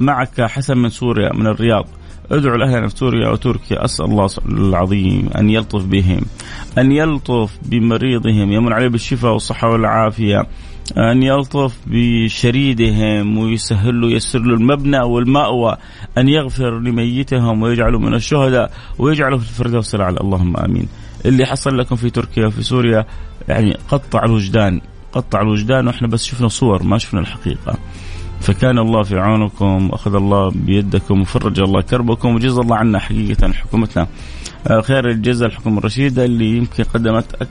معك 0.00 0.40
حسن 0.40 0.78
من 0.78 0.88
سوريا 0.88 1.32
من 1.32 1.46
الرياض. 1.46 1.86
ادعو 2.30 2.56
لاهلنا 2.56 2.88
في 2.88 2.96
سوريا 2.96 3.28
وتركيا. 3.28 3.84
أسأل 3.84 4.04
الله 4.04 4.28
العظيم 4.48 5.30
أن 5.38 5.50
يلطف 5.50 5.84
بهم 5.84 6.20
أن 6.78 6.92
يلطف 6.92 7.58
بمريضهم 7.62 8.52
يمن 8.52 8.72
عليه 8.72 8.88
بالشفاء 8.88 9.32
والصحة 9.32 9.68
والعافية 9.70 10.46
أن 10.96 11.22
يلطف 11.22 11.78
بشريدهم 11.86 13.38
ويسهل 13.38 14.00
له 14.00 14.10
ييسر 14.10 14.38
له 14.38 14.54
المبنى 14.54 15.00
والمأوى 15.00 15.76
أن 16.18 16.28
يغفر 16.28 16.78
لميتهم 16.78 17.62
ويجعله 17.62 17.98
من 17.98 18.14
الشهداء 18.14 18.72
ويجعله 18.98 19.38
في 19.38 19.42
الفردوس 19.42 19.94
الأعلى. 19.94 20.20
اللهم 20.20 20.56
آمين. 20.56 20.88
اللي 21.26 21.46
حصل 21.46 21.78
لكم 21.78 21.96
في 21.96 22.10
تركيا 22.10 22.46
وفي 22.46 22.62
سوريا 22.62 23.06
يعني 23.48 23.76
قطع 23.88 24.24
الوجدان 24.24 24.80
قطع 25.12 25.40
الوجدان 25.40 25.86
وإحنا 25.86 26.08
بس 26.08 26.24
شفنا 26.24 26.48
صور 26.48 26.82
ما 26.82 26.98
شفنا 26.98 27.20
الحقيقة. 27.20 27.78
فكان 28.40 28.78
الله 28.78 29.02
في 29.02 29.18
عونكم 29.18 29.88
أخذ 29.92 30.14
الله 30.14 30.50
بيدكم 30.50 31.20
وفرج 31.20 31.60
الله 31.60 31.80
كربكم 31.80 32.34
وجزا 32.34 32.62
الله 32.62 32.76
عنا 32.76 32.98
حقيقة 32.98 33.52
حكومتنا 33.52 34.06
آه، 34.66 34.80
خير 34.80 35.10
الجزاء 35.10 35.48
الحكومة 35.48 35.78
الرشيدة 35.78 36.24
اللي 36.24 36.56
يمكن 36.56 36.84
قدمت. 36.84 37.48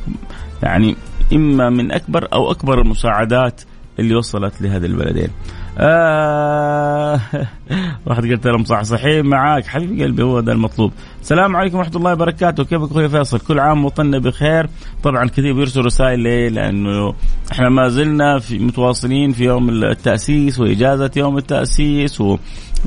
يعني 0.64 0.96
إما 1.34 1.70
من 1.70 1.92
أكبر 1.92 2.28
أو 2.34 2.52
أكبر 2.52 2.82
المساعدات 2.82 3.62
اللي 4.00 4.16
وصلت 4.16 4.62
لهذه 4.62 4.86
البلدين 4.86 5.30
آه. 5.78 7.22
واحد 8.06 8.26
قلت 8.26 8.48
لهم 8.48 8.64
صح 8.64 8.82
صحيح 8.82 9.26
معاك 9.26 9.66
حبيبي 9.66 10.04
قلبي 10.04 10.24
هو 10.24 10.40
ده 10.40 10.52
المطلوب. 10.52 10.92
السلام 11.22 11.56
عليكم 11.56 11.78
ورحمة 11.78 11.96
الله 11.96 12.12
وبركاته. 12.12 12.64
كيفك 12.64 12.92
أخوي 12.92 13.10
فيصل؟ 13.10 13.40
كل 13.40 13.60
عام 13.60 13.86
وطننا 13.86 14.20
بخير. 14.20 14.70
طبعا 15.04 15.28
كثير 15.28 15.54
بيرسلوا 15.54 15.86
رسائل 15.86 16.20
ليه؟ 16.20 16.50
لأنه 16.50 17.14
إحنا 17.52 17.70
ما 17.70 17.88
زلنا 17.88 18.40
في 18.40 18.60
متواصلين 18.60 19.32
في 19.32 19.44
يوم 19.44 19.70
التأسيس 19.70 20.60
وإجازة 20.60 21.12
يوم 21.16 21.38
التأسيس. 21.38 22.24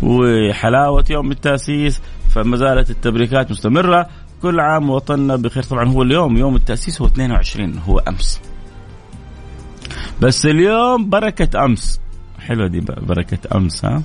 وحلاوة 0.02 1.04
يوم 1.10 1.30
التأسيس 1.30 2.00
فما 2.34 2.56
زالت 2.56 2.90
التبريكات 2.90 3.50
مستمرة. 3.50 4.06
كل 4.42 4.60
عام 4.60 4.90
وطننا 4.90 5.36
بخير. 5.36 5.62
طبعا 5.62 5.88
هو 5.88 6.02
اليوم 6.02 6.36
يوم 6.36 6.56
التأسيس 6.56 7.00
هو 7.02 7.06
22 7.06 7.78
هو 7.78 7.98
أمس. 7.98 8.40
بس 10.20 10.46
اليوم 10.46 11.10
بركة 11.10 11.64
أمس. 11.64 12.00
حلوة 12.40 12.66
دي 12.66 12.80
بركة 12.80 13.56
أمس 13.56 13.84
ها؟ 13.84 14.02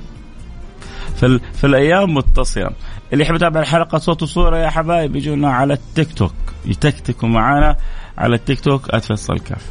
فال... 1.15 1.39
فالأيام 1.53 2.13
متصلة. 2.13 2.69
اللي 3.13 3.23
يحب 3.23 3.35
يتابع 3.35 3.59
الحلقة 3.59 3.97
صوت 3.97 4.23
وصورة 4.23 4.57
يا 4.57 4.69
حبايب 4.69 5.15
يجونا 5.15 5.49
على 5.49 5.73
التيك 5.73 6.13
توك. 6.13 6.33
يتكتكوا 6.65 7.29
معانا 7.29 7.75
على 8.17 8.35
التيك 8.35 8.59
توك 8.59 8.89
أتفصل 8.89 9.39
كاف. 9.39 9.69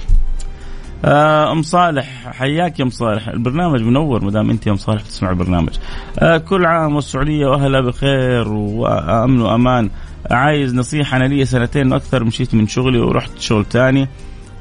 آه، 1.05 1.53
أم 1.53 1.63
صالح 1.63 2.29
حياك 2.33 2.79
يا 2.79 2.85
أم 2.85 2.91
صالح. 2.91 3.29
البرنامج 3.29 3.83
منور 3.83 4.25
ما 4.25 4.31
دام 4.31 4.51
أنت 4.51 4.67
يا 4.67 4.73
أم 4.73 4.77
صالح 4.77 5.03
تسمع 5.03 5.31
البرنامج. 5.31 5.73
آه 6.19 6.39
كل 6.39 6.67
عام 6.67 6.95
والسعودية 6.95 7.47
وأهلها 7.47 7.81
بخير 7.81 8.49
وأمن 8.49 9.41
وأمان. 9.41 9.91
عايز 10.31 10.75
نصيحة 10.75 11.17
أنا 11.17 11.25
لي 11.25 11.45
سنتين 11.45 11.93
أكثر 11.93 12.25
مشيت 12.25 12.55
من 12.55 12.67
شغلي 12.67 12.99
ورحت 12.99 13.39
شغل 13.39 13.65
ثاني 13.65 14.09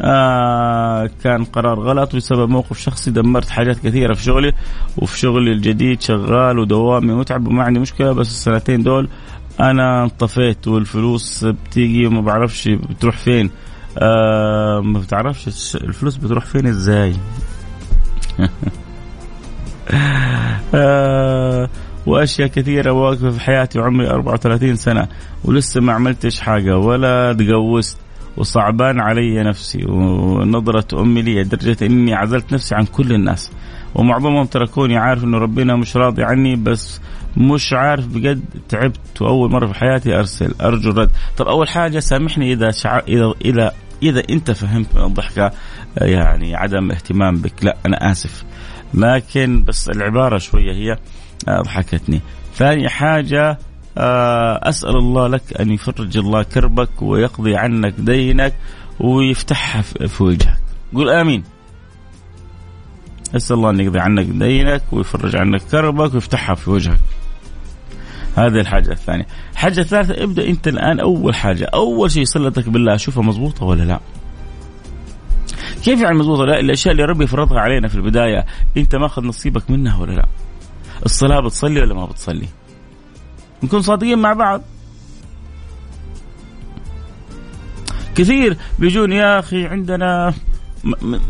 آه 0.02 1.10
كان 1.24 1.44
قرار 1.44 1.80
غلط 1.80 2.16
بسبب 2.16 2.50
موقف 2.50 2.80
شخصي. 2.80 3.12
دمرت 3.12 3.50
حاجات 3.50 3.80
كثيرة 3.80 4.14
في 4.14 4.24
شغلي 4.24 4.54
وفي 4.98 5.20
شغلي 5.20 5.52
الجديد 5.52 6.02
شغال 6.02 6.60
ودوامي 6.60 7.14
متعب 7.14 7.48
وما 7.48 7.64
عندي 7.64 7.80
مشكلة 7.80 8.12
بس 8.12 8.28
السنتين 8.28 8.84
دول 8.84 9.10
أنا 9.60 10.04
انطفيت 10.04 10.68
والفلوس 10.68 11.46
بتيجي 11.46 12.06
وما 12.08 12.22
بعرفش 12.22 12.68
بتروح 12.70 13.18
فين. 13.18 13.50
آه 13.98 14.80
ما 14.80 15.00
بتعرفش 15.00 15.76
الفلوس 15.76 16.18
بتروح 16.18 16.46
فين 16.46 16.68
إزاي؟ 16.68 17.16
آه 20.76 21.70
وأشياء 22.06 22.48
كثيرة 22.48 22.92
واقفه 22.92 23.30
في 23.30 23.40
حياتي 23.40 23.80
وعمري 23.80 24.10
34 24.10 24.76
سنة 24.76 25.08
ولسه 25.44 25.82
ما 25.82 25.94
عملتش 25.94 26.40
حاجة 26.40 26.78
ولا 26.78 27.34
تجوزت 27.34 27.98
وصعبان 28.38 29.00
علي 29.00 29.44
نفسي 29.44 29.86
ونظرة 29.86 31.02
أمي 31.02 31.22
لي 31.22 31.44
لدرجة 31.44 31.86
أني 31.86 32.14
عزلت 32.14 32.54
نفسي 32.54 32.76
عن 32.76 32.86
كل 32.86 33.14
الناس. 33.14 33.52
ومعظمهم 33.96 34.46
تركوني 34.46 34.98
عارف 34.98 35.24
أنه 35.24 35.38
ربنا 35.38 35.76
مش 35.76 35.98
راضي 35.98 36.24
عني 36.24 36.56
بس 36.56 37.02
مش 37.38 37.74
عارف 37.74 38.08
بجد 38.08 38.44
تعبت. 38.70 39.22
وأول 39.22 39.52
مرة 39.52 39.68
في 39.68 39.74
حياتي 39.74 40.20
أرسل 40.20 40.56
أرجو 40.62 40.92
الرد. 40.92 41.12
طب 41.38 41.48
أول 41.48 41.70
حاجة 41.70 42.00
سامحني 42.00 42.54
إذا 42.54 42.72
شع... 42.72 43.00
إذا 43.08 43.34
إذا 43.46 43.72
إذا 44.04 44.24
أنت 44.30 44.52
فهمت 44.52 44.96
من 44.96 45.04
الضحكة 45.04 45.52
يعني 45.98 46.56
عدم 46.56 46.92
اهتمام 46.92 47.38
بك. 47.38 47.64
لا 47.64 47.78
أنا 47.86 48.12
آسف. 48.12 48.44
لكن 48.94 49.64
بس 49.64 49.90
العبارة 49.90 50.38
شوية 50.38 50.74
هي 50.74 50.98
ضحكتني. 51.50 52.22
ثاني 52.56 52.90
حاجة 52.90 53.50
آه، 53.50 53.58
أسأل 53.98 54.96
الله 54.96 55.28
لك 55.28 55.62
أن 55.62 55.72
يفرج 55.72 56.18
الله 56.18 56.44
كربك 56.44 57.02
ويقضي 57.02 57.56
عنك 57.56 57.94
دينك 57.98 58.54
ويفتحها 59.00 59.82
في 59.82 60.24
وجهك 60.24 60.62
قول 60.94 61.10
آمين. 61.10 61.44
أسأل 63.36 63.56
الله 63.56 63.70
أن 63.70 63.80
يقضي 63.80 64.00
عنك 64.00 64.26
دينك 64.26 64.84
ويفرج 64.92 65.36
عنك 65.36 65.62
كربك 65.62 66.14
ويفتحها 66.14 66.56
في 66.56 66.70
وجهك 66.70 67.00
هذه 68.36 68.60
الحاجة 68.60 68.92
الثانية. 68.92 69.28
الحاجة 69.52 69.80
الثالثة 69.80 70.24
ابدأ 70.24 70.48
أنت 70.48 70.68
الآن 70.68 71.00
أول 71.00 71.36
حاجة. 71.36 71.70
أول 71.74 72.12
شيء 72.12 72.26
صلتك 72.26 72.70
بالله 72.70 72.98
شوفها 72.98 73.24
مضبوطة 73.24 73.66
ولا 73.66 73.84
لا؟ 73.84 74.00
كيف 75.84 76.02
يعني 76.02 76.18
مضبوطة؟ 76.18 76.46
لا 76.46 76.60
الأشياء 76.60 76.92
اللي 76.92 77.06
ربي 77.06 77.28
فرضها 77.28 77.60
علينا 77.60 77.88
في 77.88 77.96
البداية 77.96 78.46
أنت 78.78 78.96
ماخذ 78.96 79.24
نصيبك 79.24 79.72
منها 79.72 80.02
ولا 80.02 80.12
لا؟ 80.12 80.26
الصلاة 81.06 81.40
بتصلي 81.40 81.82
ولا 81.82 81.94
ما 81.94 82.06
بتصلي؟ 82.06 82.48
نكون 83.64 83.82
صادقين 83.82 84.20
مع 84.20 84.34
بعض. 84.34 84.62
كثير 88.16 88.58
بيجون 88.80 89.12
يا 89.12 89.40
أخي 89.40 89.66
عندنا 89.66 90.34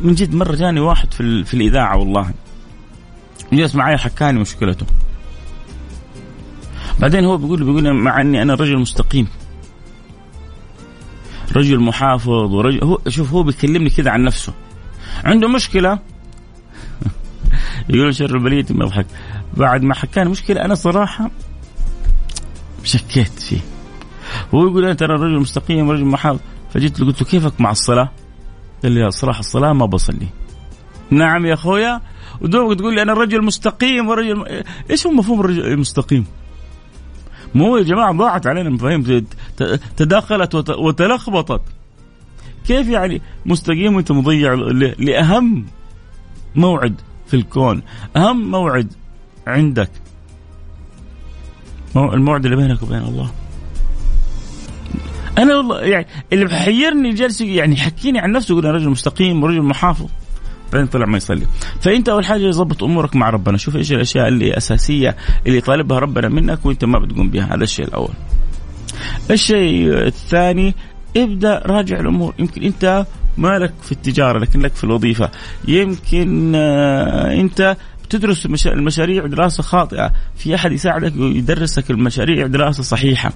من 0.03 0.13
جد 0.13 0.35
مرة 0.35 0.55
جاني 0.55 0.79
واحد 0.79 1.13
في, 1.13 1.43
في 1.43 1.53
الإذاعة 1.53 1.97
والله. 1.97 2.33
جلس 3.53 3.75
معي 3.75 3.97
حكاني 3.97 4.39
مشكلته. 4.39 4.85
بعدين 6.99 7.25
هو 7.25 7.37
بيقول 7.37 7.63
بيقول 7.63 7.93
مع 7.93 8.21
إني 8.21 8.41
أنا 8.41 8.53
رجل 8.53 8.77
مستقيم. 8.77 9.27
رجل 11.55 11.79
محافظ 11.79 12.29
ورجل 12.29 12.83
هو 12.83 12.99
شوف 13.07 13.33
هو 13.33 13.43
بيكلمني 13.43 13.89
كذا 13.89 14.11
عن 14.11 14.23
نفسه. 14.23 14.53
عنده 15.23 15.47
مشكلة؟ 15.47 15.99
يقول 17.89 18.15
شر 18.15 18.35
البلية 18.35 18.65
ما 18.69 18.85
يضحك. 18.85 19.05
بعد 19.57 19.83
ما 19.83 19.93
حكاني 19.93 20.29
مشكلة 20.29 20.65
أنا 20.65 20.75
صراحة 20.75 21.31
شكيت 22.83 23.39
فيه 23.39 23.59
هو 24.53 24.67
يقول 24.67 24.85
أنا 24.85 24.93
ترى 24.93 25.13
رجل 25.13 25.39
مستقيم 25.39 25.91
رجل 25.91 26.05
محافظ 26.05 26.39
فجيت 26.73 26.99
له 26.99 27.05
قلت 27.05 27.21
له 27.21 27.27
كيفك 27.27 27.61
مع 27.61 27.71
الصلاة؟ 27.71 28.11
قال 28.83 28.91
لي 28.91 29.07
الصراحه 29.07 29.39
الصلاة 29.39 29.73
ما 29.73 29.85
بصلي. 29.85 30.27
نعم 31.09 31.45
يا 31.45 31.53
أخويا. 31.53 32.01
ودوبك 32.41 32.79
تقول 32.79 32.95
لي 32.95 33.01
أنا 33.01 33.13
رجل 33.13 33.43
مستقيم 33.43 34.07
ورجل 34.07 34.63
إيش 34.89 35.07
هو 35.07 35.13
مفهوم 35.13 35.39
الرجل 35.39 35.65
المستقيم؟ 35.65 36.25
مو 37.55 37.77
يا 37.77 37.83
جماعة 37.83 38.13
ضاعت 38.13 38.47
علينا 38.47 38.69
مفاهيم 38.69 39.25
تداخلت 39.97 40.55
وتلخبطت. 40.69 41.61
كيف 42.67 42.89
يعني 42.89 43.21
مستقيم 43.45 43.95
وأنت 43.95 44.11
مضيع 44.11 44.53
لأهم 44.99 45.65
موعد 46.55 47.01
في 47.27 47.33
الكون؟ 47.33 47.81
أهم 48.15 48.51
موعد 48.51 48.93
عندك. 49.47 49.91
الموعد 51.95 52.45
اللي 52.45 52.57
بينك 52.57 52.83
وبين 52.83 52.97
الله. 52.97 53.31
أنا 55.37 55.57
والله 55.57 55.81
يعني 55.81 56.07
اللي 56.33 56.45
محيرني 56.45 57.13
جالس 57.13 57.41
يعني 57.41 57.75
يحكيني 57.75 58.19
عن 58.19 58.31
نفسه 58.31 58.51
يقول 58.51 58.65
أنا 58.65 58.75
رجل 58.75 58.89
مستقيم 58.89 59.43
ورجل 59.43 59.61
محافظ. 59.61 60.07
بعدين 60.73 60.87
طلع 60.87 61.05
ما 61.05 61.17
يصلي. 61.17 61.47
فأنت 61.81 62.09
أول 62.09 62.25
حاجة 62.25 62.49
ظبط 62.49 62.83
أمورك 62.83 63.15
مع 63.15 63.29
ربنا. 63.29 63.57
شوف 63.57 63.75
إيش 63.75 63.91
الأشياء 63.91 64.27
اللي 64.27 64.57
أساسية 64.57 65.15
اللي 65.47 65.61
طالبها 65.61 65.99
ربنا 65.99 66.29
منك 66.29 66.65
وأنت 66.65 66.85
ما 66.85 66.99
بتقوم 66.99 67.29
بها. 67.29 67.55
هذا 67.55 67.63
الشيء 67.63 67.87
الأول. 67.87 68.13
الشيء 69.31 69.93
الثاني 70.07 70.75
ابدأ 71.17 71.61
راجع 71.65 71.99
الأمور. 71.99 72.33
يمكن 72.39 72.63
أنت 72.63 73.05
مالك 73.37 73.73
في 73.81 73.91
التجارة 73.91 74.39
لكن 74.39 74.59
لك 74.59 74.73
في 74.73 74.83
الوظيفة. 74.83 75.31
يمكن 75.67 76.51
آه، 76.55 77.33
أنت 77.33 77.77
تدرس 78.09 78.65
المشاريع 78.65 79.25
دراسة 79.25 79.63
خاطئة. 79.63 80.11
في 80.35 80.55
أحد 80.55 80.71
يساعدك 80.71 81.13
ويدرسك 81.17 81.91
المشاريع 81.91 82.47
دراسة 82.47 82.83
صحيحة. 82.83 83.33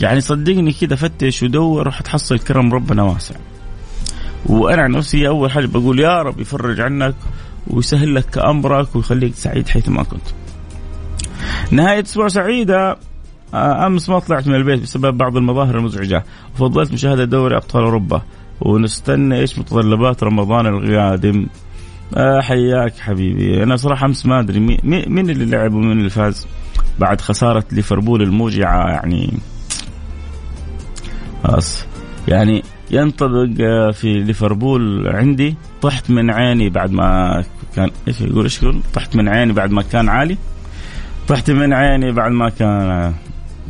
يعني 0.00 0.20
صدقني 0.20 0.72
كده 0.72 0.96
فتش 0.96 1.42
ودور 1.42 1.90
حتحصل 1.90 2.38
كرم 2.38 2.72
ربنا 2.72 3.02
واسع. 3.02 3.34
وأنا 4.46 4.82
عن 4.82 4.90
نفسي 4.90 5.28
أول 5.28 5.50
حاجة 5.50 5.66
بقول 5.66 6.00
يا 6.00 6.22
رب 6.22 6.40
يفرج 6.40 6.80
عنك 6.80 7.14
ويسهل 7.66 8.14
لك 8.14 8.38
أمرك 8.38 8.96
ويخليك 8.96 9.34
سعيد 9.34 9.68
حيث 9.68 9.88
ما 9.88 10.02
كنت. 10.02 10.22
نهاية 11.70 12.02
أسبوع 12.02 12.28
سعيدة. 12.28 12.96
أمس 13.54 14.08
ما 14.08 14.18
طلعت 14.18 14.46
من 14.46 14.54
البيت 14.54 14.82
بسبب 14.82 15.16
بعض 15.18 15.36
المظاهر 15.36 15.78
المزعجة. 15.78 16.24
وفضلت 16.54 16.92
مشاهدة 16.92 17.24
دوري 17.24 17.56
أبطال 17.56 17.82
أوروبا. 17.82 18.22
ونستنى 18.60 19.40
إيش 19.40 19.58
متطلبات 19.58 20.22
رمضان 20.22 20.66
القادم. 20.66 21.46
آه 22.16 22.40
حياك 22.40 22.98
حبيبي. 22.98 23.62
أنا 23.62 23.76
صراحة 23.76 24.06
أمس 24.06 24.26
ما 24.26 24.40
أدري 24.40 24.60
مين 25.06 25.30
اللي 25.30 25.44
لعب 25.44 25.74
ومين 25.74 25.98
اللي 25.98 26.10
فاز؟ 26.10 26.46
بعد 26.98 27.20
خسارة 27.20 27.64
ليفربول 27.72 28.22
الموجعة 28.22 28.88
يعني 28.88 29.38
خلاص. 31.44 31.86
يعني 32.28 32.62
ينطبق 32.90 33.48
آه، 33.60 33.90
في 33.90 34.20
ليفربول 34.20 35.08
عندي 35.08 35.56
طحت 35.82 36.10
من 36.10 36.30
عيني 36.30 36.70
بعد 36.70 36.92
ما 36.92 37.44
كان 37.76 37.90
إيش 38.08 38.20
يقول 38.20 38.44
إيش 38.44 38.62
يقول؟ 38.62 38.80
طحت 38.94 39.16
من 39.16 39.28
عيني 39.28 39.52
بعد 39.52 39.70
ما 39.70 39.82
كان 39.82 40.08
عالي. 40.08 40.36
طحت 41.28 41.50
من 41.50 41.72
عيني 41.72 42.12
بعد 42.12 42.32
ما 42.32 42.48
كان 42.48 43.14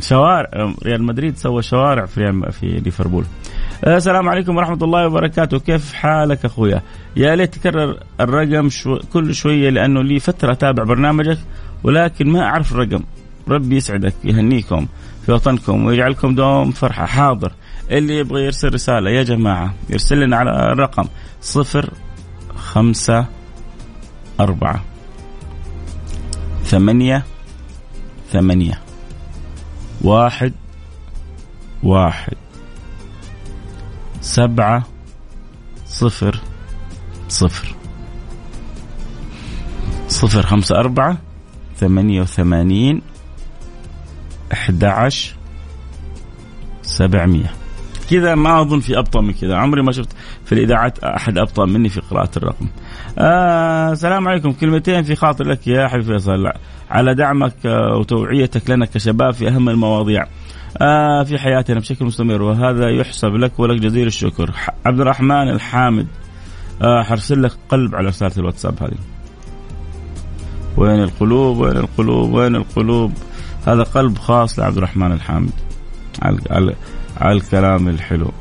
شوارع 0.01 0.75
ريال 0.85 1.03
مدريد 1.03 1.37
سوى 1.37 1.63
شوارع 1.63 2.07
في 2.07 2.51
في 2.51 2.67
ليفربول. 2.67 3.25
السلام 3.87 4.29
عليكم 4.29 4.57
ورحمة 4.57 4.79
الله 4.83 5.07
وبركاته. 5.07 5.59
كيف 5.59 5.93
حالك 5.93 6.45
أخويا؟ 6.45 6.83
يا 7.17 7.37
ليت 7.37 7.55
تكرر 7.55 7.99
الرقم 8.21 8.69
شو 8.69 8.99
كل 9.13 9.35
شوية 9.35 9.71
لأنه 9.71 10.03
لي 10.03 10.19
فترة 10.19 10.53
أتابع 10.53 10.85
برنامجك 10.85 11.39
ولكن 11.85 12.29
ما 12.29 12.43
أعرف 12.43 12.73
الرقم. 12.73 13.03
ربي 13.49 13.77
يسعدك 13.77 14.15
يهنيكم 14.25 14.87
في 15.27 15.33
وطنكم 15.33 15.85
ويجعلكم 15.85 16.35
دوم 16.35 16.71
فرحة. 16.71 17.07
حاضر. 17.07 17.53
اللي 17.91 18.19
يبغى 18.19 18.45
يرسل 18.45 18.75
رسالة 18.75 19.11
يا 19.11 19.23
جماعة 19.23 19.75
يرسل 19.91 20.21
لنا 20.21 20.37
على 20.37 20.51
الرقم 20.51 21.05
صفر 21.41 21.91
خمسة 22.57 23.27
أربعة 24.41 24.85
ثمانية 26.65 27.25
ثمانية 28.33 28.81
واحد 30.03 30.53
واحد. 31.83 32.42
سبعة 34.23 34.85
صفر 35.87 36.41
صفر. 37.29 37.75
صفر 40.09 40.43
خمسة 40.47 40.79
أربعة 40.79 41.17
ثمانية 41.77 42.21
وثمانين 42.21 43.03
أحد 44.53 45.09
سبعمية. 46.83 47.53
كذا 48.11 48.35
ما 48.35 48.61
أظن 48.61 48.81
في 48.81 48.99
أبطأ 48.99 49.21
من 49.21 49.33
كذا. 49.33 49.57
عمري 49.57 49.83
ما 49.83 49.93
شفت 49.93 50.09
في 50.45 50.53
الإذاعات 50.53 50.99
أحد 50.99 51.39
أبطأ 51.39 51.67
مني 51.67 51.89
في 51.89 52.01
قراءة 52.01 52.31
الرقم. 52.37 52.69
آه 53.19 53.93
السلام 53.93 54.29
عليكم. 54.29 54.53
كلمتين 54.53 55.03
في 55.03 55.17
خاطر 55.17 55.45
لك 55.45 55.67
يا 55.67 55.89
حبيبي 55.89 56.07
فيصل. 56.07 56.53
على 56.91 57.15
دعمك 57.15 57.55
وتوعيتك 58.01 58.71
لنا 58.71 58.87
كشباب 58.87 59.31
في 59.35 59.49
أهم 59.49 59.69
المواضيع. 59.69 60.27
آه 60.81 61.23
في 61.23 61.39
حياتنا 61.39 61.81
بشكل 61.81 62.05
مستمر 62.05 62.43
وهذا 62.43 62.91
يحسب 62.91 63.35
لك 63.35 63.61
ولك 63.61 63.81
جزيل 63.81 64.07
الشكر. 64.07 64.51
عبد 64.87 65.01
الرحمن 65.01 65.49
الحامد 65.49 66.07
آه 66.83 67.03
حرسل 67.03 67.43
لك 67.43 67.53
قلب 67.69 67.95
على 67.95 68.09
رسالة 68.09 68.33
الواتساب 68.39 68.83
هذه. 68.83 68.99
وين 70.77 71.03
القلوب؟ 71.03 71.59
وين 71.59 71.77
القلوب؟ 71.77 72.33
وين 72.33 72.57
القلوب؟ 72.57 73.13
هذا 73.67 73.83
قلب 73.83 74.19
خاص 74.19 74.59
لعبد 74.59 74.77
الرحمن 74.77 75.13
الحامد. 75.13 75.53
على, 76.23 76.39
على, 76.51 76.75
على 77.21 77.37
الكلام 77.37 77.89
الحلو. 77.89 78.33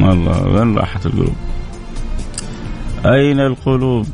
والله 0.00 0.42
وين 0.42 0.78
راحت 0.78 1.06
القلوب؟ 1.06 1.34
أين 3.06 3.40
القلوب؟ 3.40 4.06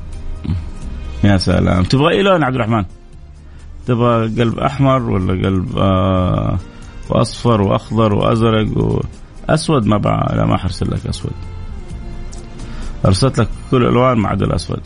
يا 1.25 1.37
سلام. 1.37 1.83
تبغى 1.83 2.15
اي 2.15 2.23
لون 2.23 2.43
عبد 2.43 2.55
الرحمن 2.55 2.85
تبغى 3.89 4.43
قلب 4.43 4.59
أحمر 4.59 5.03
ولا 5.11 5.33
قلب 5.33 5.79
آه 5.79 6.59
واصفر 7.11 7.63
وأخضر 7.63 8.15
وأزرق 8.15 9.01
وأسود؟ 9.49 9.87
ما 9.87 9.97
بقى 9.97 10.37
لا 10.37 10.47
ما 10.47 10.57
حرسل 10.57 10.91
لك 10.91 11.07
أسود. 11.07 11.33
أرسلت 13.07 13.39
لك 13.39 13.49
كل 13.71 13.77
الألوان 13.77 14.19
ما 14.19 14.29
عدا 14.29 14.45
الأسود. 14.45 14.81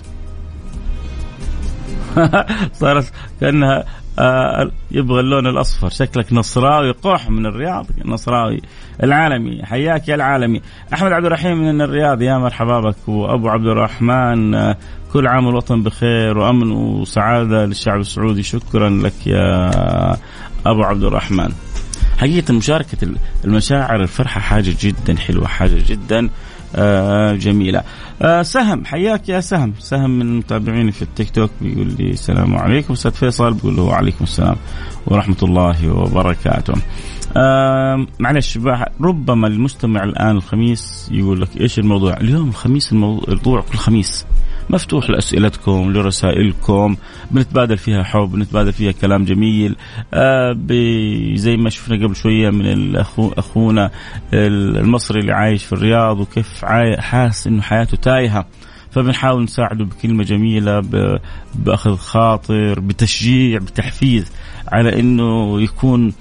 صارت 2.81 3.13
كأنها 3.41 3.85
آه 4.19 4.71
يبغى 4.91 5.21
اللون 5.21 5.47
الأصفر. 5.47 5.89
شكلك 5.89 6.33
نصراوي 6.33 6.91
قح 6.91 7.31
من 7.31 7.47
الرياض 7.47 7.87
نصراوي 8.05 8.63
العالمي. 9.03 9.65
حياك 9.65 10.09
يا 10.09 10.15
العالمي. 10.15 10.61
أحمد 10.93 11.13
عبد 11.13 11.25
الرحيم 11.25 11.59
من 11.59 11.81
الرياض. 11.81 12.23
يا 12.23 12.39
مرحبا 12.39 12.81
بك. 12.81 13.09
وأبو 13.09 13.49
عبد 13.49 13.67
الرحمن 13.67 14.55
آه 14.55 14.77
كل 15.13 15.27
عام 15.27 15.47
والوطن 15.47 15.83
بخير 15.83 16.39
وأمن 16.39 16.73
وسعادة 16.73 17.67
للشعب 17.67 18.01
السعودي. 18.01 18.43
شكرا 18.43 18.91
لك 18.91 19.27
يا 19.27 19.71
أبو 20.67 20.83
عبد 20.83 21.05
الرحمن. 21.05 21.53
حقيقة 22.19 22.55
مشاركة 22.55 23.09
المشاعر 23.45 24.03
الفرحة 24.03 24.41
حاجة 24.41 24.75
جدا 24.81 25.17
حلوة 25.17 25.47
حاجة 25.47 25.83
جدا 25.87 26.19
آه، 26.19 26.29
جميلة. 27.35 27.83
آه، 28.23 28.43
سهم 28.43 28.85
حياك 28.85 29.29
يا 29.29 29.41
سهم. 29.41 29.73
سهم 29.79 30.19
من 30.19 30.39
متابعيني 30.39 30.93
في 30.93 31.03
التيك 31.03 31.31
توك 31.31 31.51
بيقول 31.61 31.95
لي 31.99 32.11
السلام 32.11 32.57
عليكم. 32.57 32.93
أستاذ 32.93 33.11
فيصل 33.11 33.55
بيقول 33.55 33.77
له 33.77 33.83
وعليكم 33.83 34.25
السلام. 34.25 34.57
ورحمه 35.07 35.37
الله 35.43 35.93
وبركاته 35.93 36.75
معلش 38.19 38.59
ربما 39.01 39.47
المستمع 39.47 40.05
الآن 40.05 40.37
الخميس 40.37 41.09
يقول 41.13 41.41
لك 41.41 41.61
إيش 41.61 41.79
الموضوع؟ 41.79 42.17
اليوم 42.17 42.49
الخميس 42.49 42.93
الموضوع 42.93 43.61
كل 43.61 43.79
خميس. 43.79 44.27
مفتوح 44.71 45.11
لأسئلتكم 45.11 45.93
لرسائلكم 45.93 46.97
بنتبادل 47.31 47.79
فيها 47.79 48.03
حب 48.03 48.33
بنتبادل 48.33 48.73
فيها 48.73 48.93
كلام 48.93 49.25
جميل. 49.25 49.77
آه 50.15 50.57
زي 51.35 51.57
ما 51.57 51.71
شفنا 51.71 52.07
قبل 52.07 52.17
شوية 52.17 52.51
من 52.51 52.67
الأخو 52.67 53.33
أخونا 53.39 53.91
المصري 54.35 55.21
اللي 55.21 55.33
عايش 55.33 55.65
في 55.65 55.73
الرياض 55.73 56.21
وكيف 56.21 56.65
حاس 56.99 57.47
إنه 57.47 57.63
حياته 57.63 57.97
تايهة. 57.97 58.47
فبنحاول 58.93 59.43
نساعده 59.43 59.85
بكلمة 59.85 60.25
جميلة 60.25 60.83
بأخذ 61.55 61.97
خاطر 61.97 62.81
بتشجيع 62.81 63.59
بتحفيز 63.59 64.33
على 64.69 65.01
أنه 65.01 65.61
يكون 65.61 66.13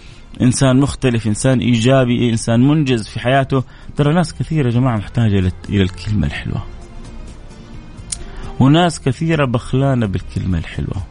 إنسان 0.42 0.80
مختلف 0.80 1.28
إنسان 1.28 1.60
إيجابي 1.60 2.30
إنسان 2.30 2.68
منجز 2.68 3.08
في 3.08 3.20
حياته. 3.20 3.64
ترى 3.96 4.14
ناس 4.14 4.34
كثيرة 4.34 4.66
يا 4.66 4.72
جماعة 4.72 4.98
محتاجة 4.98 5.52
إلى 5.70 5.84
الكلمة 5.84 6.28
الحلوة. 6.28 6.64
وناس 8.60 9.02
كثيرة 9.02 9.46
بخلانة 9.46 10.06
بالكلمة 10.06 10.58
الحلوة. 10.58 11.04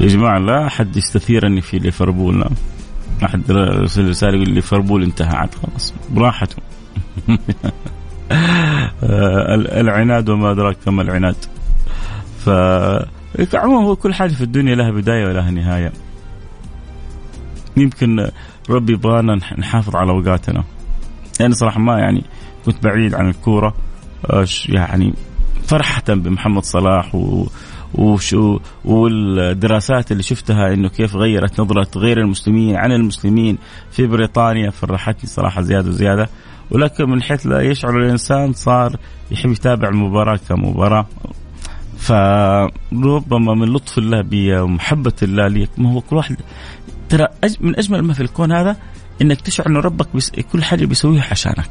يا 0.00 0.06
جماعة 0.06 0.38
لا 0.38 0.66
أحد 0.66 0.96
يستثيرني 0.96 1.60
في 1.60 1.78
ليفربول 1.78 2.40
لا. 2.40 2.50
أحد 3.24 3.50
يرسل 3.50 4.08
رسالة 4.08 4.34
يقول 4.36 4.50
ليفربول 4.50 5.02
انتهى 5.02 5.36
عاد 5.36 5.54
خلاص 5.54 5.94
براحته 6.10 6.56
العناد 9.82 10.28
وما 10.28 10.50
أدراك 10.50 10.76
كما 10.84 11.02
العناد. 11.02 11.36
ف 12.38 12.48
عموما 13.54 13.86
هو 13.86 13.96
كل 13.96 14.14
حاجة 14.14 14.32
في 14.32 14.44
الدنيا 14.44 14.74
لها 14.74 14.90
بداية 14.90 15.26
ولها 15.26 15.50
نهاية. 15.50 15.92
يمكن 17.76 18.30
ربي 18.70 18.92
يبغانا 18.92 19.34
نحافظ 19.34 19.96
على 19.96 20.10
أوقاتنا. 20.10 20.54
يعني 20.54 20.66
لأن 21.40 21.52
صراحة 21.52 21.80
ما 21.80 21.98
يعني 21.98 22.24
كنت 22.66 22.84
بعيد 22.84 23.14
عن 23.14 23.28
الكورة 23.28 23.74
يعني 24.68 25.14
فرحة 25.66 26.02
بمحمد 26.08 26.62
صلاح 26.62 27.14
و 27.14 27.46
وشو 27.94 28.58
والدراسات 28.84 30.12
اللي 30.12 30.22
شفتها 30.22 30.74
إنه 30.74 30.88
كيف 30.88 31.16
غيرت 31.16 31.60
نظرة 31.60 31.88
غير 31.96 32.18
المسلمين 32.18 32.76
عن 32.76 32.92
المسلمين 32.92 33.58
في 33.90 34.06
بريطانيا 34.06 34.70
فرحتني 34.70 35.30
صراحة 35.30 35.62
زيادة 35.62 35.90
زياده 35.90 36.28
ولكن 36.70 37.10
من 37.10 37.22
حيث 37.22 37.46
لا 37.46 37.60
يشعر 37.60 37.98
الإنسان 37.98 38.52
صار 38.52 38.96
يحب 39.30 39.50
يتابع 39.50 39.88
المباراة 39.88 40.38
كمباراة. 40.48 41.06
فربما 41.98 43.54
من 43.54 43.72
لطف 43.72 43.98
الله 43.98 44.20
بي 44.22 44.56
ومحبة 44.56 45.12
الله 45.22 45.48
لي 45.48 45.68
ما 45.78 45.92
هو 45.92 46.00
كل 46.00 46.16
واحد 46.16 46.36
ترى 47.08 47.28
من 47.60 47.78
أجمل 47.78 48.02
ما 48.02 48.12
في 48.12 48.20
الكون 48.20 48.52
هذا 48.52 48.76
إنك 49.22 49.40
تشعر 49.40 49.66
انه 49.66 49.80
ربك 49.80 50.16
بس 50.16 50.30
كل 50.30 50.64
حاجة 50.64 50.84
بيسويها 50.84 51.26
عشانك. 51.30 51.70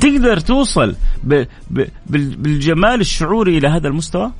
تقدر 0.00 0.40
توصل 0.40 0.96
ب... 1.24 1.44
ب... 1.70 1.84
بالجمال 2.06 3.00
الشعوري 3.00 3.58
إلى 3.58 3.68
هذا 3.68 3.88
المستوى؟ 3.88 4.32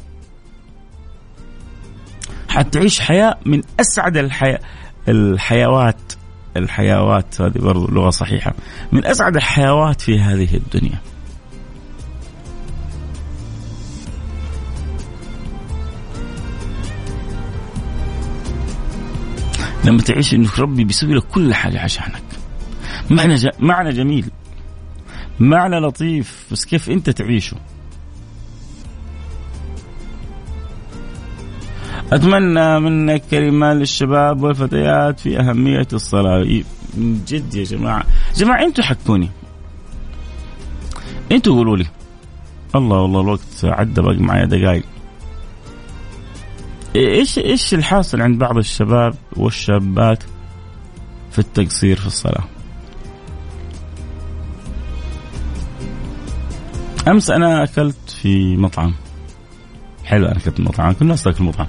حتعيش 2.48 3.00
حياة 3.00 3.38
من 3.46 3.62
أسعد 3.80 4.16
الحياة 4.16 4.60
الحيوات. 5.08 6.12
الحيوات 6.58 7.40
هذه 7.40 7.58
برضو 7.58 7.86
لغة 7.86 8.10
صحيحة. 8.10 8.54
من 8.92 9.06
أسعد 9.06 9.36
الحيوات 9.36 10.00
في 10.00 10.20
هذه 10.20 10.56
الدنيا. 10.56 11.00
لما 19.84 20.02
تعيش 20.02 20.34
انه 20.34 20.50
ربي 20.58 20.84
بيسوي 20.84 21.14
لك 21.14 21.22
كل 21.22 21.54
حاجة 21.54 21.80
عشانك 21.80 22.22
معنى 23.10 23.34
ج... 23.34 23.48
معنى 23.58 23.92
جميل. 23.92 24.30
معنى 25.40 25.76
لطيف. 25.76 26.46
بس 26.52 26.64
كيف 26.64 26.90
أنت 26.90 27.10
تعيشه؟ 27.10 27.56
أتمنى 32.12 32.80
منك 32.80 33.22
كلمة 33.30 33.72
للشباب 33.72 34.42
والفتيات 34.42 35.20
في 35.20 35.40
أهمية 35.40 35.88
الصلاة. 35.92 36.62
من 36.94 37.24
جد 37.28 37.54
يا 37.54 37.64
جماعة. 37.64 38.04
جماعة 38.36 38.64
أنتوا 38.64 38.84
حكوني 38.84 39.30
أنتوا 41.32 41.54
قولوا 41.54 41.76
لي. 41.76 41.86
الله 42.74 42.96
والله 42.96 43.20
الوقت 43.20 43.64
عدى 43.64 44.00
باقي 44.00 44.16
معايا 44.18 44.44
دقائق 44.44 44.84
إيش 46.96 47.38
إيش 47.38 47.74
الحاصل 47.74 48.22
عند 48.22 48.38
بعض 48.38 48.58
الشباب 48.58 49.14
والشابات 49.36 50.22
في 51.30 51.38
التقصير 51.38 51.96
في 51.96 52.06
الصلاة؟ 52.06 52.44
أمس 57.08 57.30
أنا 57.30 57.62
أكلت 57.62 58.10
في 58.22 58.56
مطعم. 58.56 58.94
حلو 60.04 60.26
أنا 60.26 60.36
أكلت 60.36 60.60
مطعم 60.60 60.92
كل 60.92 60.98
الناس 61.02 61.22
تاكل 61.22 61.44
مطعم. 61.44 61.66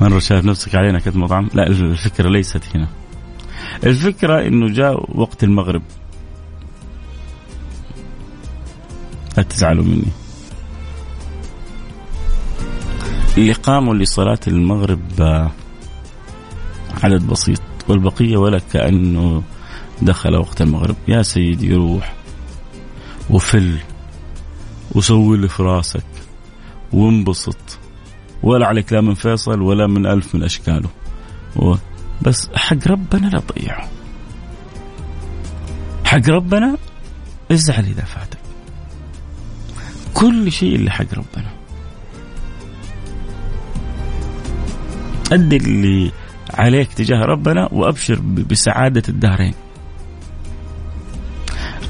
مره 0.00 0.18
شايف 0.18 0.44
نفسك 0.44 0.74
علينا 0.74 0.98
اكلت 0.98 1.16
مطعم 1.16 1.48
لا 1.54 1.66
الفكرة 1.66 2.28
ليست 2.28 2.62
هنا. 2.74 2.88
الفكرة 3.84 4.46
إنه 4.46 4.72
جاء 4.72 5.20
وقت 5.20 5.44
المغرب. 5.44 5.82
لا 9.36 9.42
تزعلوا 9.42 9.84
مني. 9.84 10.12
اللي 13.38 13.52
قاموا 13.52 13.94
لصلاة 13.94 14.40
المغرب 14.46 15.20
آه، 15.20 15.50
عدد 17.02 17.26
بسيط. 17.26 17.60
والبقية 17.88 18.36
ولا 18.36 18.58
كأنه 18.72 19.42
دخل 20.02 20.36
وقت 20.36 20.62
المغرب. 20.62 20.96
يا 21.08 21.22
سيدي 21.22 21.74
روح 21.74 22.14
وفل 23.30 23.78
وسوي 24.94 25.36
اللي 25.36 25.48
في 25.48 25.62
راسك 25.62 26.04
وانبسط. 26.92 27.83
ولا 28.44 28.66
عليك 28.66 28.92
لا 28.92 29.00
من 29.00 29.14
فيصل 29.14 29.60
ولا 29.60 29.86
من 29.86 30.06
ألف 30.06 30.34
من 30.34 30.42
أشكاله. 30.42 30.88
بس 32.22 32.48
حق 32.54 32.88
ربنا 32.88 33.26
لا 33.26 33.40
تضيعه. 33.40 33.88
حق 36.04 36.28
ربنا 36.28 36.76
ازعل 37.52 37.84
إذا 37.84 38.04
فاتك. 38.04 38.38
كل 40.14 40.52
شيء 40.52 40.74
اللي 40.74 40.90
حق 40.90 41.14
ربنا. 41.14 41.50
أدي 45.32 45.56
اللي 45.56 46.12
عليك 46.54 46.92
تجاه 46.92 47.20
ربنا 47.20 47.68
وأبشر 47.72 48.20
بسعادة 48.20 49.02
الدارين. 49.08 49.54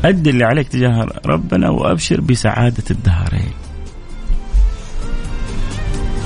أدي 0.05 0.31
اللي 0.31 0.45
عليك 0.45 0.69
تجاه 0.69 1.09
ربنا 1.27 1.71
وأبشر 1.71 2.21
بسعادة 2.21 2.85
الدارين. 2.91 3.53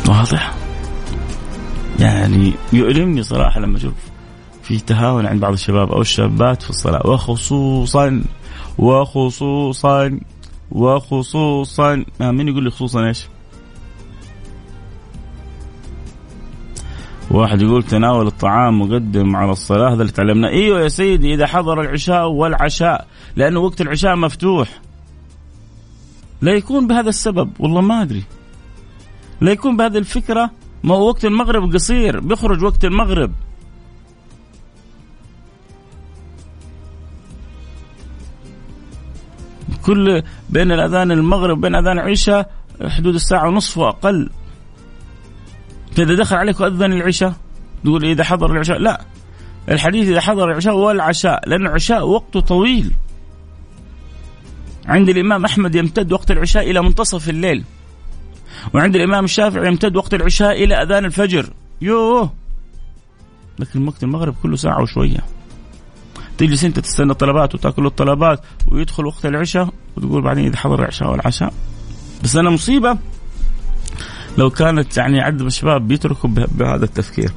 واضح؟ 0.09 0.55
يعني 1.99 2.53
يؤلمني 2.73 3.23
صراحة 3.23 3.61
لما 3.61 3.77
أشوف 3.77 3.94
في 4.62 4.79
تهاون 4.79 5.27
عند 5.27 5.40
بعض 5.40 5.53
الشباب 5.53 5.92
أو 5.92 6.01
الشابات 6.01 6.62
في 6.62 6.71
الصلاة 6.71 7.07
وخصوصا 7.07 8.23
وخصوصا 8.79 10.21
وخصوصا 10.71 12.05
آه، 12.21 12.31
من 12.31 12.49
يقول 12.49 12.64
لي 12.64 12.71
خصوصا 12.71 13.07
إيش؟ 13.07 13.27
واحد 17.31 17.62
يقول 17.62 17.83
تناول 17.83 18.27
الطعام 18.27 18.81
مقدم 18.81 19.37
على 19.37 19.53
الصلاة 19.53 19.94
هذا 19.94 20.03
اللي 20.03 20.12
تعلمناه. 20.12 20.49
إيوه 20.49 20.81
يا 20.81 20.88
سيدي 20.88 21.35
إذا 21.35 21.47
حضر 21.47 21.81
العشاء 21.81 22.29
والعشاء 22.29 23.07
لأنه 23.37 23.61
وقت 23.61 23.81
العشاء 23.81 24.16
مفتوح. 24.16 24.81
لا 26.42 26.53
يكون 26.53 26.87
بهذا 26.87 27.09
السبب 27.09 27.51
والله 27.59 27.81
ما 27.81 28.03
أدري. 28.03 28.25
لا 29.40 29.53
يكون 29.53 29.77
بهذه 29.77 29.98
الفكرة 29.98 30.51
ما 30.85 30.94
هو 30.94 31.09
وقت 31.09 31.24
المغرب 31.24 31.74
قصير 31.74 32.20
بيخرج 32.20 32.62
وقت 32.64 32.85
المغرب. 32.85 33.33
كل 39.83 40.22
بين 40.51 40.72
الأذان 40.72 41.12
المغرب 41.12 41.59
وبين 41.59 41.74
أذان 41.74 41.98
العشاء 41.98 42.51
حدود 42.88 43.14
الساعة 43.14 43.48
ونصف 43.48 43.79
واقل 43.79 44.31
فاذا 45.96 46.14
دخل 46.14 46.37
عليك 46.37 46.61
أذن 46.61 46.92
العشاء 46.92 47.35
تقول 47.85 48.05
إذا 48.05 48.24
حضر 48.24 48.53
العشاء؟ 48.53 48.79
لا. 48.79 49.01
الحديث 49.68 50.09
إذا 50.09 50.20
حضر 50.20 50.51
العشاء 50.51 50.77
والعشاء 50.77 51.48
لأن 51.48 51.66
العشاء 51.66 52.09
وقته 52.09 52.40
طويل. 52.40 52.92
عند 54.87 55.09
الإمام 55.09 55.44
أحمد 55.44 55.74
يمتد 55.74 56.12
وقت 56.12 56.31
العشاء 56.31 56.70
إلى 56.70 56.83
منتصف 56.83 57.29
الليل. 57.29 57.64
وعند 58.75 58.97
الإمام 58.97 59.25
الشافعي 59.25 59.66
يمتد 59.66 59.97
وقت 59.97 60.14
العشاء 60.14 60.64
إلى 60.64 60.75
أذان 60.75 61.05
الفجر. 61.05 61.51
يوه! 61.83 62.33
لكن 63.59 63.88
وقت 63.88 64.03
المغرب 64.03 64.35
كله 64.42 64.57
ساعة 64.57 64.83
وشوية. 64.83 65.21
تجلس 66.38 66.64
أنت 66.64 66.79
تستنى 66.79 67.12
الطلبات 67.12 67.55
وتأكل 67.55 67.87
الطلبات 67.87 68.40
ويدخل 68.68 69.07
وقت 69.07 69.27
العشاء 69.27 69.68
وتقول 69.97 70.23
بعدين 70.23 70.44
إذا 70.44 70.57
حضر 70.57 70.81
العشاء 70.81 71.11
والعشاء. 71.11 71.53
بس 72.25 72.37
أنا 72.37 72.51
مصيبة 72.51 72.99
لو 74.38 74.51
كانت 74.51 74.97
يعني 74.97 75.21
عدد 75.21 75.40
الشباب 75.40 75.88
بيتركوا 75.88 76.31
بهذا 76.31 76.85
التفكير. 76.85 77.31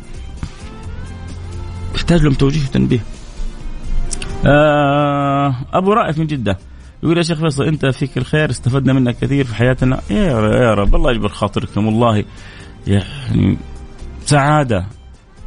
يحتاج 1.96 2.24
لهم 2.24 2.34
توجيه 2.34 2.68
وتنبيه. 2.68 3.04
آه 4.46 5.56
أبو 5.74 5.94
رائف 5.94 6.18
من 6.18 6.28
جدة. 6.28 6.58
يقول 7.04 7.18
يا 7.18 7.24
شيخ 7.24 7.40
فيصل 7.40 7.64
أنت 7.64 7.86
فيك 7.86 8.18
الخير 8.18 8.50
استفدنا 8.50 8.94
منك 8.94 9.18
كثير 9.18 9.46
في 9.46 9.56
حياتنا 9.56 10.02
يا 10.10 10.74
رب 10.74 10.96
الله 10.96 11.12
يجبر 11.12 11.30
خاطركم 11.30 11.86
والله 11.86 12.24
يعني 12.88 13.58
سعادة 14.26 14.86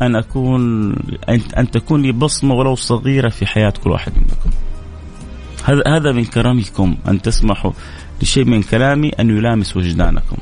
أن 0.03 0.17
أكون 0.17 0.93
أن 1.59 1.71
تكون 1.71 2.03
لي 2.03 2.13
بصمة 2.13 2.55
ولو 2.55 2.75
صغيرة 2.75 3.29
في 3.29 3.47
حياة 3.47 3.73
كل 3.85 3.91
واحد 3.91 4.13
منكم. 4.17 4.51
هذا 5.65 5.83
هذا 5.87 6.13
من 6.13 6.25
كرمكم 6.25 6.97
أن 7.09 7.23
تسمحوا 7.23 7.73
لشيء 8.23 8.45
من 8.45 8.63
كلامي 8.63 9.09
أن 9.09 9.31
يلامس 9.31 9.77
وجدانكم. 9.77 10.37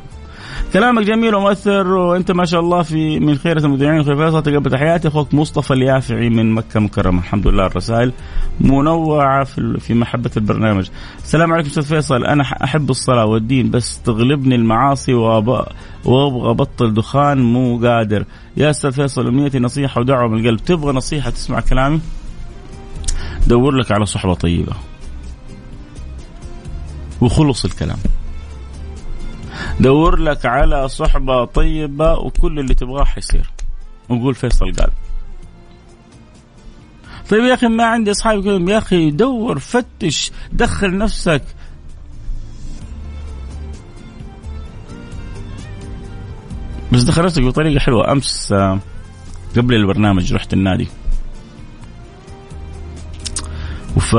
كلامك 0.72 1.04
جميل 1.04 1.34
ومؤثر 1.34 1.86
وأنت 1.86 2.30
ما 2.30 2.44
شاء 2.44 2.60
الله 2.60 2.82
في 2.82 3.20
من 3.20 3.36
خيرة 3.36 3.66
المذيعين 3.66 4.04
خير 4.04 4.16
فيصل 4.16 4.42
تقبل 4.42 4.70
تحياتي 4.70 5.08
أخوك 5.08 5.34
مصطفى 5.34 5.74
اليافعي 5.74 6.30
من 6.30 6.52
مكة 6.54 6.80
مكرمة 6.80 7.18
الحمد 7.18 7.46
لله 7.46 7.66
الرسائل 7.66 8.12
منوعة 8.60 9.44
في 9.44 9.80
في 9.80 9.94
محبة 9.94 10.30
البرنامج. 10.36 10.88
السلام 11.22 11.52
عليكم 11.52 11.68
أستاذ 11.68 11.82
فيصل 11.82 12.24
أنا 12.24 12.42
أحب 12.42 12.90
الصلاة 12.90 13.26
والدين 13.26 13.70
بس 13.70 14.02
تغلبني 14.02 14.54
المعاصي 14.54 15.14
وأبغى 15.14 15.66
أبطل 16.50 16.94
دخان 16.94 17.42
مو 17.42 17.78
قادر. 17.78 18.24
يا 18.56 18.70
أستاذ 18.70 18.92
فيصل 18.92 19.26
امنيتي 19.26 19.58
نصيحة 19.58 20.00
ودعوة 20.00 20.28
من 20.28 20.38
القلب 20.38 20.58
تبغى 20.58 20.92
نصيحة 20.92 21.30
تسمع 21.30 21.60
كلامي؟ 21.60 22.00
دور 23.46 23.72
لك 23.74 23.92
على 23.92 24.06
صحبة 24.06 24.34
طيبة. 24.34 24.72
وخلص 27.20 27.64
الكلام. 27.64 27.98
دور 29.82 30.18
لك 30.18 30.46
على 30.46 30.88
صحبة 30.88 31.44
طيبة 31.44 32.12
وكل 32.12 32.58
اللي 32.58 32.74
تبغاه 32.74 33.04
حيصير. 33.04 33.50
وقول 34.08 34.34
فيصل. 34.34 34.72
قال 34.72 34.90
طيب 37.30 37.44
يا 37.44 37.54
أخي 37.54 37.66
ما 37.68 37.84
عندي 37.84 38.10
أصحاب 38.10 38.42
كلهم 38.42 38.68
يا 38.68 38.78
أخي 38.78 39.10
دور 39.10 39.58
فتش 39.58 40.32
دخل 40.52 40.98
نفسك. 40.98 41.42
بس 46.92 47.02
دخل 47.02 47.24
نفسك 47.24 47.42
بطريقة 47.42 47.80
حلوة. 47.80 48.12
أمس 48.12 48.52
آه، 48.52 48.78
قبل 49.56 49.74
البرنامج 49.74 50.34
رحت 50.34 50.52
النادي. 50.52 50.88
وف 53.96 54.16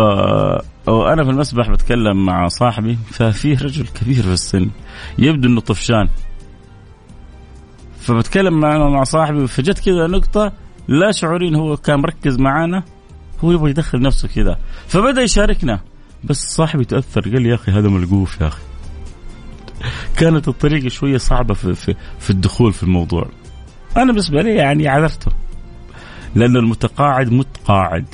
وأنا 0.88 1.24
في 1.24 1.30
المسبح 1.30 1.70
بتكلم 1.70 2.26
مع 2.26 2.48
صاحبي 2.48 2.98
ففيه 3.12 3.58
رجل 3.58 3.88
كبير 3.88 4.24
في 4.24 4.34
السن 4.34 4.70
يبدو 5.18 5.48
إنه 5.48 5.62
طفشان. 5.62 6.10
فبتكلم 8.00 8.60
مع 8.60 8.90
مع 8.90 9.04
صاحبي 9.04 9.48
فجت 9.48 9.80
كذا 9.80 10.08
نقطة 10.08 10.52
لا 10.88 11.12
شعورين 11.12 11.56
هو 11.56 11.78
كان 11.78 12.00
مركز 12.00 12.40
معانا 12.40 12.84
هو 13.44 13.52
يبغى 13.52 13.70
يدخل 13.70 14.02
نفسه 14.02 14.28
كذا 14.28 14.58
فبدأ 14.88 15.22
يشاركنا. 15.22 15.80
بس 16.24 16.38
صاحبي 16.38 16.86
تأثر 16.86 17.22
قال 17.22 17.42
لي 17.42 17.50
يا 17.50 17.56
أخي 17.56 17.72
هذا 17.72 17.90
ملقوف 17.90 18.42
يا 18.42 18.48
أخي. 18.48 18.62
كانت 20.18 20.48
الطريقة 20.48 20.90
شوية 20.90 21.18
صعبة 21.18 21.54
في, 21.54 21.74
في, 21.74 21.96
في 22.20 22.30
الدخول 22.30 22.74
في 22.74 22.84
الموضوع. 22.84 23.30
أنا 23.98 24.06
بالنسبة 24.06 24.42
لي 24.42 24.56
يعني 24.56 24.88
عذرته. 24.88 25.32
لأن 26.36 26.58
المتقاعد 26.58 27.32
متقاعد. 27.32 28.06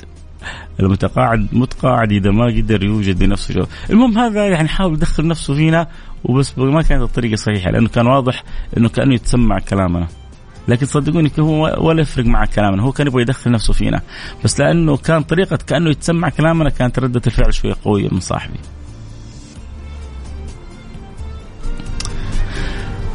المتقاعد 0.80 1.48
متقاعد 1.52 2.12
إذا 2.12 2.30
ما 2.30 2.46
قدر 2.46 2.82
يوجد 2.82 3.22
لنفسه 3.22 3.54
جو. 3.54 3.66
المهم 3.90 4.18
هذا 4.18 4.46
يعني 4.46 4.68
حاول 4.68 4.94
يدخل 4.94 5.26
نفسه 5.26 5.54
فينا 5.54 5.86
وبس 6.24 6.58
ما 6.58 6.82
كانت 6.82 7.02
الطريقة 7.02 7.36
صحيحة 7.36 7.70
لأنه 7.70 7.88
كان 7.88 8.06
واضح 8.06 8.44
إنه 8.76 8.88
كأنه 8.88 9.14
يتسمع 9.14 9.58
كلامنا. 9.58 10.08
لكن 10.68 10.86
صدقوني 10.86 11.30
هو 11.38 11.76
ولا 11.88 12.02
يفرق 12.02 12.24
مع 12.24 12.44
كلامنا 12.44 12.82
هو 12.82 12.92
كان 12.92 13.06
يبغى 13.06 13.22
يدخل 13.22 13.50
نفسه 13.50 13.72
فينا. 13.72 14.02
بس 14.44 14.60
لأنه 14.60 14.96
كان 14.96 15.22
طريقة 15.22 15.58
كأنه 15.66 15.90
يتسمع 15.90 16.28
كلامنا 16.28 16.70
كانت 16.70 16.98
ردة 16.98 17.22
الفعل 17.26 17.54
شوية 17.54 17.74
قوية 17.84 18.08
من 18.12 18.20
صاحبي. 18.20 18.58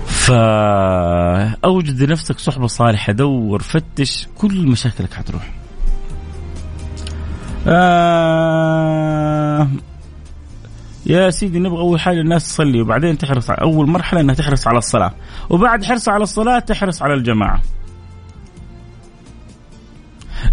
فأوجد 0.06 2.04
لنفسك 2.04 2.40
صحبة 2.40 2.68
صالحة 2.68 3.14
دور 3.14 3.62
فتش 3.62 4.28
كل 4.38 4.68
مشاكلك 4.68 5.14
حتروح. 5.14 5.65
آه 7.68 9.68
يا 11.06 11.30
سيدي 11.30 11.60
نبغى 11.60 11.80
أول 11.80 12.00
حاجة 12.00 12.22
الناس 12.22 12.48
تصلي 12.48 12.82
وبعدين 12.82 13.18
تحرص 13.18 13.50
على 13.50 13.62
أول 13.62 13.90
مرحلة 13.90 14.22
إنها 14.22 14.36
تحرص 14.36 14.68
على 14.68 14.78
الصلاة 14.78 15.14
وبعد 15.50 15.84
حرص 15.84 16.10
على 16.10 16.24
الصلاة 16.24 16.60
تحرص 16.60 17.02
على 17.02 17.14
الجماعة. 17.14 17.62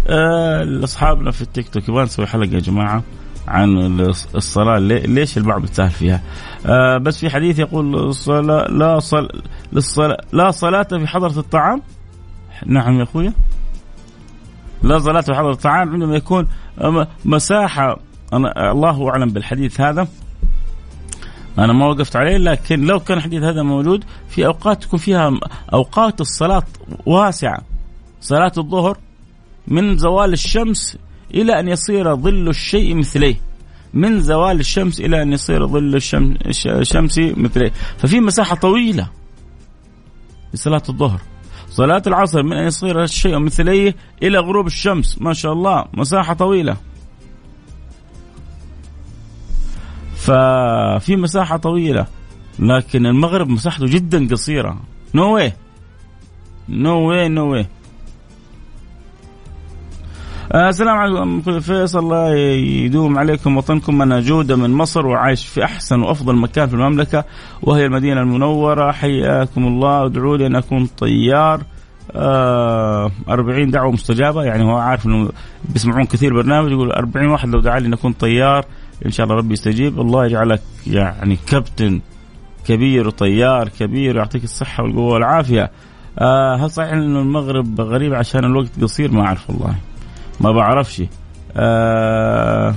آه 0.07 0.83
أصحابنا 0.83 1.31
في 1.31 1.41
التيك 1.41 1.69
توك 1.69 1.89
يبغى 1.89 2.03
نسوي 2.03 2.25
حلقة 2.27 2.53
يا 2.53 2.59
جماعة 2.59 3.03
عن 3.47 3.99
الصلاة 4.35 4.79
ليش 4.79 5.37
البعض 5.37 5.61
بتسهل 5.61 5.89
فيها؟ 5.89 6.21
آه 6.65 6.97
بس 6.97 7.19
في 7.19 7.29
حديث 7.29 7.59
يقول 7.59 7.95
الصلاة 7.95 8.67
لا 8.67 8.99
صل 8.99 9.27
للصلاة 9.73 10.17
لا 10.31 10.51
صلاة 10.51 10.83
في 10.83 11.07
حضرة 11.07 11.39
الطعام؟ 11.39 11.81
نعم 12.65 12.97
يا 12.97 13.03
أخويا 13.03 13.33
لا 14.83 14.99
صلاة 14.99 15.21
في 15.21 15.33
حضرة 15.33 15.51
الطعام 15.51 15.89
عندما 15.89 16.15
يكون 16.15 16.47
مساحة. 17.25 17.99
أنا 18.33 18.71
الله 18.71 19.09
أعلم 19.09 19.29
بالحديث 19.29 19.81
هذا. 19.81 20.07
أنا 21.59 21.73
ما 21.73 21.87
وقفت 21.87 22.15
عليه 22.15 22.37
لكن 22.37 22.81
لو 22.85 22.99
كان 22.99 23.17
الحديث 23.17 23.43
هذا 23.43 23.63
موجود 23.63 24.03
في 24.29 24.45
أوقات 24.45 24.83
تكون 24.83 24.99
فيها 24.99 25.31
أوقات 25.73 26.21
الصلاة 26.21 26.63
واسعة. 27.05 27.61
صلاة 28.21 28.51
الظهر 28.57 28.97
من 29.67 29.97
زوال 29.97 30.33
الشمس 30.33 30.97
إلى 31.33 31.59
أن 31.59 31.67
يصير 31.67 32.15
ظل 32.15 32.49
الشيء 32.49 32.95
مثليه. 32.95 33.35
من 33.93 34.21
زوال 34.21 34.59
الشمس 34.59 34.99
إلى 34.99 35.21
أن 35.21 35.33
يصير 35.33 35.67
ظل 35.67 35.95
الشمس 36.65 37.19
مثليه. 37.19 37.71
ففي 37.97 38.19
مساحة 38.19 38.55
طويلة 38.55 39.09
لصلاة 40.53 40.83
الظهر. 40.89 41.21
صلاة 41.73 42.03
العصر 42.07 42.43
من 42.43 42.53
أن 42.53 42.67
يصير 42.67 43.03
الشيء 43.03 43.39
مثليه 43.39 43.95
إلى 44.23 44.37
غروب 44.37 44.67
الشمس. 44.67 45.21
ما 45.21 45.33
شاء 45.33 45.53
الله. 45.53 45.85
مساحة 45.93 46.33
طويلة. 46.33 46.77
ففي 50.15 51.15
مساحة 51.15 51.57
طويلة. 51.57 52.07
لكن 52.59 53.05
المغرب 53.05 53.49
مساحته 53.49 53.85
جدا 53.85 54.27
قصيرة. 54.27 54.81
no 55.15 55.35
way 55.35 55.53
no 56.69 57.09
way 57.09 57.27
no 57.27 57.51
way 57.51 57.65
السلام 60.55 60.97
عليكم. 60.97 61.41
فيصل 61.59 61.99
الله 61.99 62.35
يدوم 62.85 63.17
عليكم 63.17 63.57
وطنكم. 63.57 64.01
أنا 64.01 64.19
جودة 64.19 64.55
من 64.55 64.69
مصر 64.69 65.07
وعايش 65.07 65.47
في 65.47 65.63
أحسن 65.63 66.01
وأفضل 66.01 66.35
مكان 66.35 66.67
في 66.67 66.73
المملكة 66.73 67.23
وهي 67.61 67.85
المدينة 67.85 68.21
المنورة. 68.21 68.91
حياكم 68.91 69.67
الله. 69.67 70.03
وادعوا 70.03 70.37
لي 70.37 70.47
أن 70.47 70.55
أكون 70.55 70.85
طيار 70.85 71.61
آه 72.11 73.11
40 73.29 73.71
دعوة 73.71 73.91
مستجابة. 73.91 74.43
يعني 74.43 74.63
هو 74.63 74.77
عارف 74.77 75.05
أنه 75.05 75.29
بيسمعون 75.69 76.05
كثير 76.05 76.33
برنامج 76.33 76.71
يقول 76.71 76.91
40 76.91 77.27
واحد 77.27 77.49
لو 77.49 77.59
دعا 77.59 77.79
لي 77.79 77.87
أن 77.87 77.93
أكون 77.93 78.13
طيار 78.13 78.65
إن 79.05 79.11
شاء 79.11 79.25
الله 79.25 79.37
ربي 79.37 79.53
يستجيب. 79.53 79.99
الله 79.99 80.25
يجعلك 80.25 80.61
يعني 80.87 81.37
كابتن 81.47 82.01
كبير 82.67 83.07
وطيار 83.07 83.69
كبير 83.69 84.15
ويعطيك 84.15 84.43
الصحة 84.43 84.83
والقوة 84.83 85.13
والعافية. 85.13 85.71
آه 86.19 86.55
هل 86.55 86.69
صحيح 86.69 86.91
أنه 86.91 87.19
المغرب 87.19 87.81
غريب 87.81 88.13
عشان 88.13 88.45
الوقت 88.45 88.81
قصير؟ 88.81 89.11
ما 89.11 89.25
أعرف 89.25 89.49
والله. 89.49 89.75
ما 90.39 90.51
بعرفش. 90.51 91.03
آه 91.57 92.75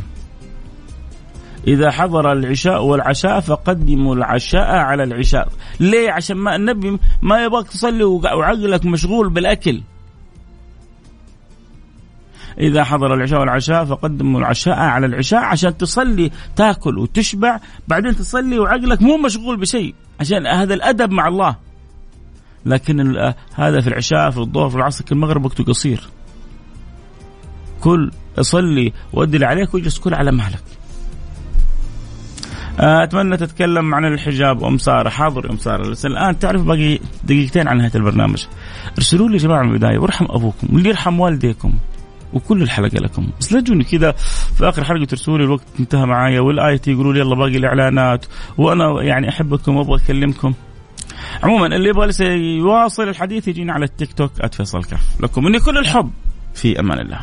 إذا 1.66 1.90
حضر 1.90 2.32
العشاء 2.32 2.84
والعشاء 2.84 3.40
فقدموا 3.40 4.14
العشاء 4.14 4.76
على 4.76 5.02
العشاء. 5.02 5.48
ليه؟ 5.80 6.10
عشان 6.12 6.36
ما 6.36 6.56
النبي 6.56 6.98
ما 7.22 7.44
يبغاك 7.44 7.66
تصلي 7.66 8.04
وعقلك 8.04 8.86
مشغول 8.86 9.30
بالأكل. 9.30 9.82
إذا 12.60 12.84
حضر 12.84 13.14
العشاء 13.14 13.40
والعشاء 13.40 13.84
فقدموا 13.84 14.40
العشاء 14.40 14.78
على 14.78 15.06
العشاء 15.06 15.40
عشان 15.40 15.76
تصلي 15.76 16.30
تاكل 16.56 16.98
وتشبع. 16.98 17.60
بعدين 17.88 18.16
تصلي 18.16 18.58
وعقلك 18.58 19.02
مو 19.02 19.16
مشغول 19.16 19.56
بشيء 19.56 19.94
عشان 20.20 20.46
هذا 20.46 20.74
الأدب 20.74 21.10
مع 21.10 21.28
الله. 21.28 21.56
لكن 22.66 23.16
هذا 23.54 23.80
في 23.80 23.88
العشاء 23.88 24.30
في 24.30 24.38
الظهر 24.38 24.70
في 24.70 24.76
العصر 24.76 25.04
المغرب 25.12 25.44
وقته 25.44 25.64
قصير. 25.64 26.15
كل 27.80 28.10
صلي 28.40 28.92
ودي 29.12 29.36
اللي 29.36 29.46
عليك 29.46 29.74
واجلس 29.74 29.98
كل 29.98 30.14
على 30.14 30.32
مهلك. 30.32 30.62
آه، 32.80 33.04
أتمنى 33.04 33.36
تتكلم 33.36 33.94
عن 33.94 34.04
الحجاب 34.04 34.64
ام 34.64 34.78
سارة. 34.78 35.08
حاضر 35.08 35.50
أم 35.50 35.56
سارة. 35.56 35.90
بس 35.90 36.06
الآن 36.06 36.38
تعرف 36.38 36.62
باقي 36.62 36.98
دقيقتين 37.24 37.68
عن 37.68 37.78
نهايه 37.78 37.90
البرنامج. 37.94 38.46
ارسلوا 38.98 39.28
لي 39.28 39.34
يا 39.34 39.38
جماعة 39.38 39.62
من 39.62 39.72
البداية. 39.72 39.98
وارحم 39.98 40.24
أبوكم. 40.30 40.68
واللي 40.72 40.88
يرحم 40.88 41.20
والديكم. 41.20 41.72
وكل 42.32 42.62
الحلقة 42.62 42.98
لكم. 42.98 43.28
بس 43.40 43.52
لا 43.52 43.60
تجوني 43.60 43.84
كذا. 43.84 44.12
في 44.56 44.68
آخر 44.68 44.84
حلقة 44.84 45.04
ترسلوا 45.04 45.38
لي 45.38 45.44
الوقت 45.44 45.64
انتهى 45.80 46.06
معايا. 46.06 46.40
والآية 46.40 46.80
يقولوا 46.86 47.12
لي 47.12 47.20
يلا 47.20 47.34
باقي 47.34 47.56
الإعلانات. 47.56 48.26
وأنا 48.58 49.02
يعني 49.02 49.28
أحبكم 49.28 49.76
وأبغى 49.76 50.02
أكلمكم. 50.04 50.54
عموما 51.42 51.66
اللي 51.66 51.88
يبغى 51.88 52.06
لسه 52.06 52.24
يواصل 52.24 53.08
الحديث 53.08 53.48
يجينا 53.48 53.72
على 53.72 53.84
التيك 53.84 54.12
توك. 54.12 54.46
@فيصل 54.52 54.84
كف 54.84 55.20
لكم 55.20 55.44
مني 55.44 55.60
كل 55.60 55.78
الحب. 55.78 56.10
في 56.54 56.80
أمان 56.80 56.98
الله. 56.98 57.20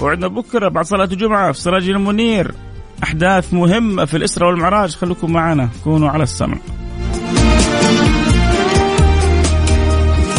وعندنا 0.00 0.28
بكرة 0.28 0.68
بعد 0.68 0.84
صلاة 0.84 1.04
الجمعة 1.04 1.52
في 1.52 1.60
سراج 1.60 1.88
المنير. 1.88 2.54
أحداث 3.02 3.54
مهمة 3.54 4.04
في 4.04 4.16
الإسرة 4.16 4.46
والمعراج. 4.46 4.96
خليكم 4.96 5.32
معنا 5.32 5.68
كونوا 5.84 6.08
على 6.08 6.22
السمع. 6.22 6.58